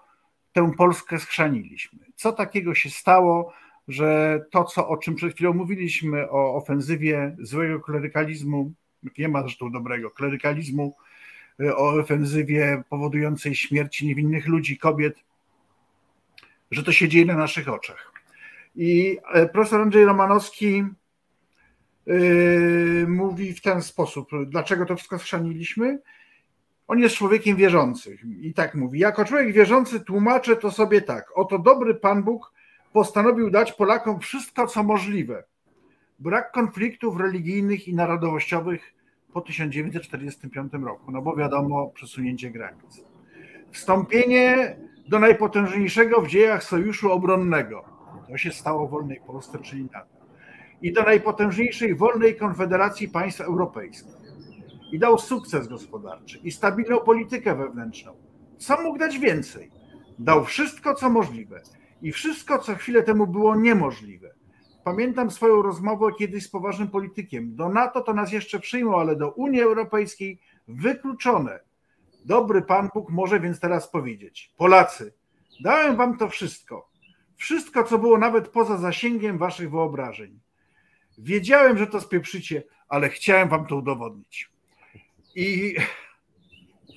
[0.51, 1.99] tę Polskę schrzaniliśmy.
[2.15, 3.53] Co takiego się stało,
[3.87, 8.71] że to, co, o czym przed chwilą mówiliśmy, o ofensywie złego klerykalizmu,
[9.17, 10.95] nie ma zresztą dobrego, klerykalizmu,
[11.75, 15.15] o ofensywie powodującej śmierci niewinnych ludzi, kobiet,
[16.71, 18.11] że to się dzieje na naszych oczach.
[18.75, 20.83] I e, profesor Andrzej Romanowski
[22.05, 25.99] yy, mówi w ten sposób, dlaczego to wszystko schrzaniliśmy.
[26.87, 28.99] On jest człowiekiem wierzącym i tak mówi.
[28.99, 31.31] Jako człowiek wierzący tłumaczę to sobie tak.
[31.35, 32.53] Oto dobry Pan Bóg
[32.97, 35.43] postanowił dać Polakom wszystko, co możliwe.
[36.19, 38.93] Brak konfliktów religijnych i narodowościowych
[39.33, 43.03] po 1945 roku, no bo wiadomo, przesunięcie granic.
[43.71, 44.77] Wstąpienie
[45.09, 47.85] do najpotężniejszego w dziejach sojuszu obronnego.
[48.29, 50.25] To się stało w wolnej Polsce, czyli NATO.
[50.81, 54.15] I do najpotężniejszej wolnej konfederacji państw europejskich.
[54.91, 58.11] I dał sukces gospodarczy i stabilną politykę wewnętrzną.
[58.57, 59.71] Co mógł dać więcej?
[60.19, 61.61] Dał wszystko, co możliwe
[62.01, 64.33] i wszystko, co chwilę temu było niemożliwe.
[64.83, 67.55] Pamiętam swoją rozmowę kiedyś z poważnym politykiem.
[67.55, 71.59] Do NATO to nas jeszcze przyjmą, ale do Unii Europejskiej wykluczone.
[72.25, 75.13] Dobry Pan Bóg może więc teraz powiedzieć: Polacy,
[75.59, 76.89] dałem Wam to wszystko.
[77.35, 80.39] Wszystko, co było nawet poza zasięgiem Waszych wyobrażeń.
[81.17, 84.49] Wiedziałem, że to spieprzycie, ale chciałem Wam to udowodnić.
[85.35, 85.75] I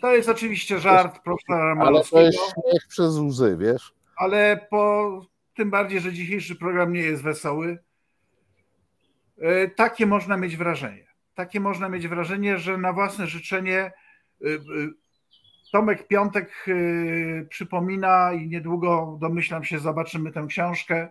[0.00, 3.99] to jest oczywiście żart profesora Ale to jest śmiech przez łzy, wiesz?
[4.20, 5.20] Ale po
[5.54, 7.78] tym bardziej, że dzisiejszy program nie jest wesoły,
[9.38, 11.06] e, takie można mieć wrażenie.
[11.34, 13.92] Takie można mieć wrażenie, że na własne życzenie e,
[14.44, 14.60] e,
[15.72, 16.66] Tomek Piątek
[17.48, 21.08] przypomina i niedługo domyślam się, zobaczymy tę książkę,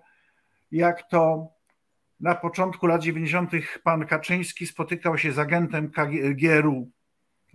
[0.71, 1.47] jak to
[2.19, 3.51] na początku lat 90.
[3.83, 6.89] pan Kaczyński spotykał się z agentem KGR-u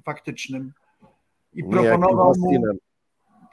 [0.05, 0.73] faktycznym
[1.53, 2.79] i proponował mu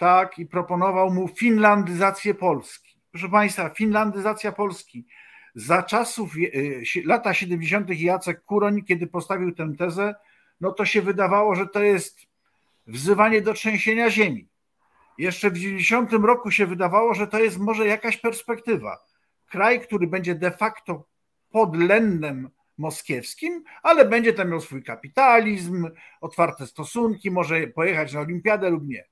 [0.02, 3.02] tak, i proponował mu finlandyzację Polski.
[3.12, 5.06] Proszę Państwa, finlandyzacja Polski.
[5.56, 7.90] Za czasów e, lata 70.
[7.90, 10.16] Jacek Kuroń, kiedy postawił tę tezę,
[10.62, 12.20] no to się wydawało, że to jest
[12.88, 14.48] wzywanie do trzęsienia ziemi.
[15.18, 18.98] Jeszcze w 90 roku się wydawało, że to jest może jakaś perspektywa.
[19.48, 21.08] Kraj, który będzie de facto
[21.52, 25.90] pod lennem moskiewskim, ale będzie tam miał swój kapitalizm,
[26.22, 29.12] otwarte stosunki, może pojechać na olimpiadę lub nie.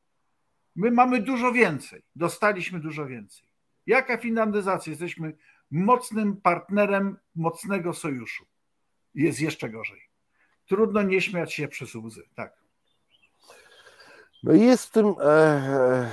[0.80, 3.48] My mamy dużo więcej, dostaliśmy dużo więcej.
[3.86, 4.90] Jaka finlandyzacja?
[4.90, 5.34] Jesteśmy
[5.72, 8.46] mocnym partnerem mocnego sojuszu.
[9.16, 10.02] Jest jeszcze gorzej.
[10.68, 12.54] Trudno nie śmiać się przez łzy, tak.
[14.44, 16.10] No jest tym, e,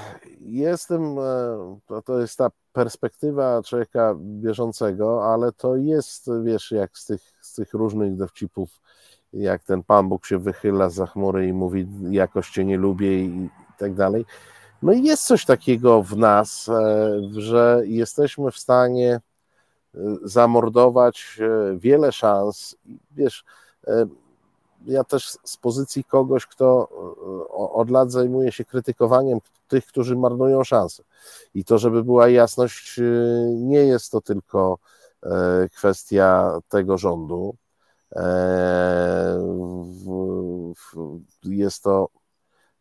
[0.88, 7.06] tym e, to, to jest ta perspektywa człowieka bieżącego, ale to jest, wiesz, jak z
[7.06, 8.80] tych, z tych różnych dowcipów,
[9.32, 13.50] jak ten Pan Bóg się wychyla za chmury i mówi, jakoś cię nie lubię i
[13.78, 14.24] tak dalej.
[14.82, 19.20] No i jest coś takiego w nas, e, że jesteśmy w stanie
[19.94, 22.76] e, zamordować e, wiele szans.
[23.10, 23.44] Wiesz,
[24.86, 26.88] ja też z pozycji kogoś, kto
[27.74, 31.02] od lat zajmuje się krytykowaniem tych, którzy marnują szanse.
[31.54, 33.00] I to, żeby była jasność,
[33.54, 34.78] nie jest to tylko
[35.76, 37.56] kwestia tego rządu.
[41.44, 42.08] Jest to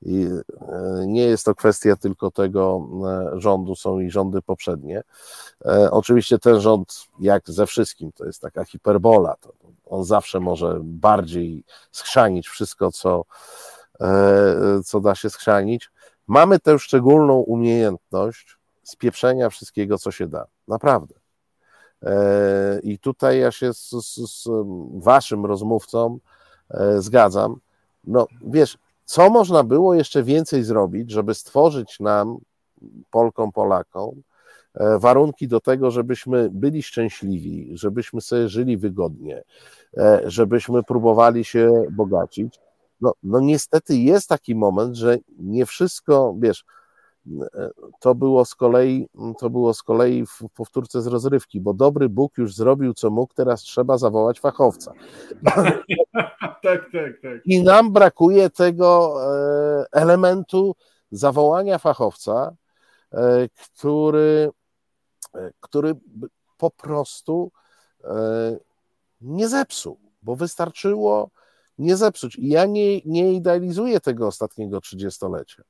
[0.06, 2.88] I e, nie jest to kwestia tylko tego
[3.36, 5.04] e, rządu, są i rządy poprzednie.
[5.66, 9.36] E, oczywiście ten rząd, jak ze wszystkim, to jest taka hiperbola.
[9.86, 13.26] On zawsze może bardziej schrzanić wszystko, co,
[14.86, 15.92] co da się schrzanić.
[16.28, 20.46] Mamy tę szczególną umiejętność spieprzenia wszystkiego, co się da.
[20.68, 21.16] Naprawdę.
[22.84, 24.50] I tutaj ja się z, z, z
[25.04, 26.20] waszym rozmówcą
[27.00, 27.60] zgadzam.
[28.04, 32.38] No wiesz, co można było jeszcze więcej zrobić, żeby stworzyć nam,
[33.12, 34.22] Polkom, Polakom,
[34.74, 39.44] e, warunki do tego, żebyśmy byli szczęśliwi, żebyśmy sobie żyli wygodnie,
[39.98, 42.60] e, żebyśmy próbowali się bogacić.
[43.02, 46.66] No, no niestety jest taki moment, że nie wszystko, wiesz,
[48.00, 49.10] to było z kolei,
[49.40, 53.34] to było z kolei w powtórce z rozrywki, bo dobry Bóg już zrobił co mógł,
[53.34, 54.94] teraz trzeba zawołać fachowca.
[56.64, 57.46] tak, tak, tak.
[57.46, 59.18] I nam brakuje tego
[59.82, 60.76] e, elementu
[61.12, 62.56] zawołania fachowca,
[63.12, 64.50] e, który,
[65.36, 65.96] e, który
[66.58, 67.52] po prostu
[69.22, 71.30] nie zepsuł, bo wystarczyło
[71.78, 72.36] nie zepsuć.
[72.36, 75.64] I ja nie, nie idealizuję tego ostatniego trzydziestolecia.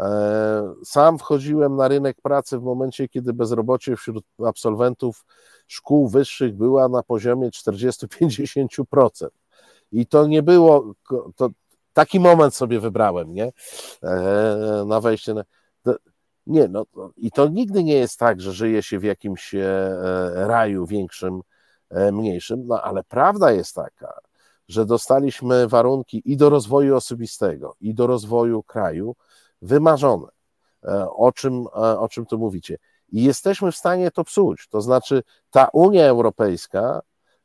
[0.00, 5.24] E, sam wchodziłem na rynek pracy w momencie, kiedy bezrobocie wśród absolwentów
[5.66, 9.28] szkół wyższych była na poziomie 40-50%.
[9.92, 10.94] I to nie było,
[11.36, 11.50] to
[11.92, 13.52] taki moment sobie wybrałem, nie?
[14.02, 15.44] E, na wejście na.
[16.46, 16.84] Nie, no
[17.16, 19.90] i to nigdy nie jest tak, że żyje się w jakimś e,
[20.34, 21.40] raju większym,
[22.12, 24.20] mniejszym, no ale prawda jest taka,
[24.68, 29.16] że dostaliśmy warunki i do rozwoju osobistego, i do rozwoju kraju,
[29.62, 30.28] wymarzone.
[30.84, 32.78] E, o czym, e, o czym tu mówicie?
[33.12, 34.68] I jesteśmy w stanie to psuć.
[34.68, 37.02] To znaczy, ta Unia Europejska,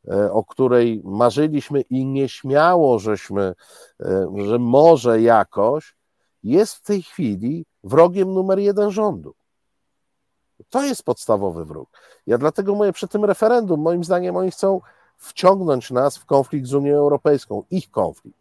[0.08, 3.54] e, o której marzyliśmy i nieśmiało żeśmy,
[4.36, 5.96] że może jakoś,
[6.44, 9.34] jest w tej chwili wrogiem numer jeden rządu.
[10.70, 11.90] To jest podstawowy wróg.
[12.28, 14.82] Ja dlatego mówię przy tym referendum, moim zdaniem oni chcą
[15.18, 18.40] wciągnąć nas w konflikt z Unią Europejską, ich konflikt.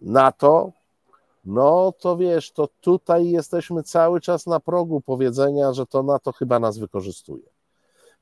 [0.00, 0.72] NATO
[1.44, 6.32] no to wiesz, to tutaj jesteśmy cały czas na progu powiedzenia, że to na to
[6.32, 7.50] chyba nas wykorzystuje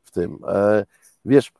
[0.02, 0.38] w tym.
[0.48, 0.84] E,
[1.24, 1.52] wiesz,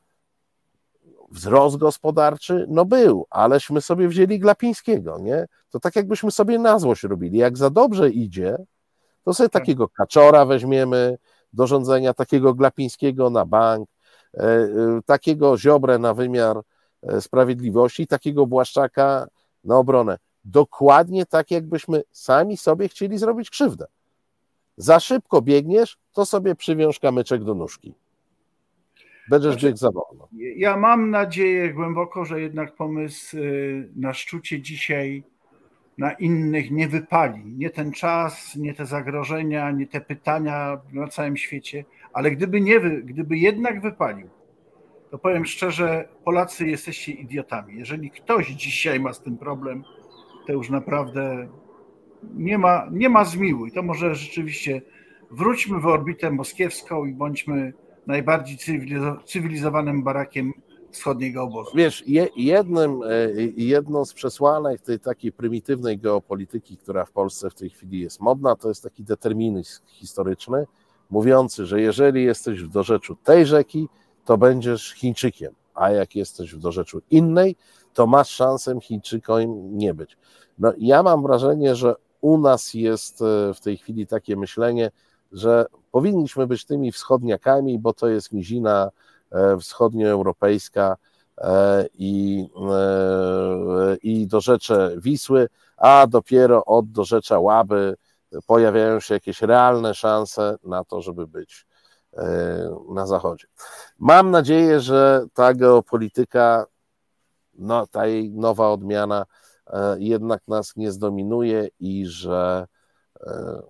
[1.31, 5.45] wzrost gospodarczy, no był, aleśmy sobie wzięli Glapińskiego, nie?
[5.69, 7.37] To tak jakbyśmy sobie na złość robili.
[7.37, 8.57] Jak za dobrze idzie,
[9.23, 9.61] to sobie tak.
[9.61, 11.17] takiego kaczora weźmiemy
[11.53, 13.89] do rządzenia, takiego Glapińskiego na bank,
[14.33, 14.67] e, e,
[15.05, 16.61] takiego Ziobrę na wymiar
[17.19, 19.27] sprawiedliwości, takiego Błaszczaka
[19.63, 20.17] na obronę
[20.51, 23.85] dokładnie tak, jakbyśmy sami sobie chcieli zrobić krzywdę.
[24.77, 27.93] Za szybko biegniesz, to sobie przywiąż kamyczek do nóżki.
[29.29, 30.27] Będziesz znaczy, biegł za wolno.
[30.55, 35.23] Ja mam nadzieję głęboko, że jednak pomysł y, na szczucie dzisiaj
[35.97, 37.43] na innych nie wypali.
[37.45, 42.79] Nie ten czas, nie te zagrożenia, nie te pytania na całym świecie, ale gdyby, nie,
[42.79, 44.29] gdyby jednak wypalił,
[45.11, 47.77] to powiem szczerze, Polacy jesteście idiotami.
[47.77, 49.83] Jeżeli ktoś dzisiaj ma z tym problem,
[50.47, 51.47] to już naprawdę
[52.33, 53.71] nie ma, nie ma zmiłuj.
[53.71, 54.81] To może rzeczywiście
[55.31, 57.73] wróćmy w orbitę moskiewską i bądźmy
[58.07, 58.57] najbardziej
[59.25, 60.53] cywilizowanym barakiem
[60.91, 61.71] wschodniego obozu.
[61.75, 62.03] Wiesz,
[62.35, 63.07] jednym, e,
[63.57, 68.55] jedną z przesłanek tej takiej prymitywnej geopolityki, która w Polsce w tej chwili jest modna,
[68.55, 70.65] to jest taki determinizm historyczny,
[71.09, 73.87] mówiący, że jeżeli jesteś w dorzeczu tej rzeki,
[74.25, 77.55] to będziesz Chińczykiem, a jak jesteś w dorzeczu innej,
[77.97, 80.17] to masz szansę Chińczykiem nie być.
[80.59, 84.91] No, ja mam wrażenie, że u nas jest e, w tej chwili takie myślenie,
[85.31, 88.91] że powinniśmy być tymi wschodniakami, bo to jest nizina
[89.31, 90.97] e, wschodnioeuropejska
[91.37, 92.45] e, i,
[94.03, 97.95] i dorzecze Wisły, a dopiero od dorzecza Łaby
[98.47, 101.67] pojawiają się jakieś realne szanse na to, żeby być
[102.89, 103.47] na zachodzie.
[103.99, 106.65] Mam nadzieję, że ta geopolityka
[107.57, 109.25] no, ta jej nowa odmiana
[109.67, 112.67] e, jednak nas nie zdominuje i że
[113.21, 113.61] e,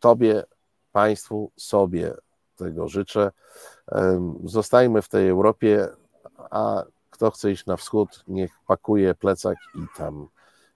[0.00, 0.44] Tobie,
[0.92, 2.14] Państwu, sobie
[2.56, 3.30] tego życzę.
[4.44, 5.88] Zostajmy w tej Europie,
[6.50, 10.28] a kto chce iść na wschód, niech pakuje plecak i tam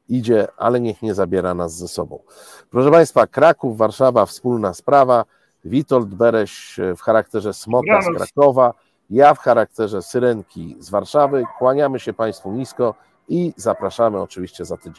[0.08, 2.22] idzie, ale niech nie zabiera nas ze sobą.
[2.70, 5.24] Proszę Państwa, Kraków, Warszawa, wspólna sprawa.
[5.64, 8.74] Witold Bereś w charakterze Smoka z Krakowa.
[9.10, 12.94] Ja w charakterze Syrenki z Warszawy kłaniamy się Państwu nisko
[13.28, 14.94] i zapraszamy oczywiście za tydzień.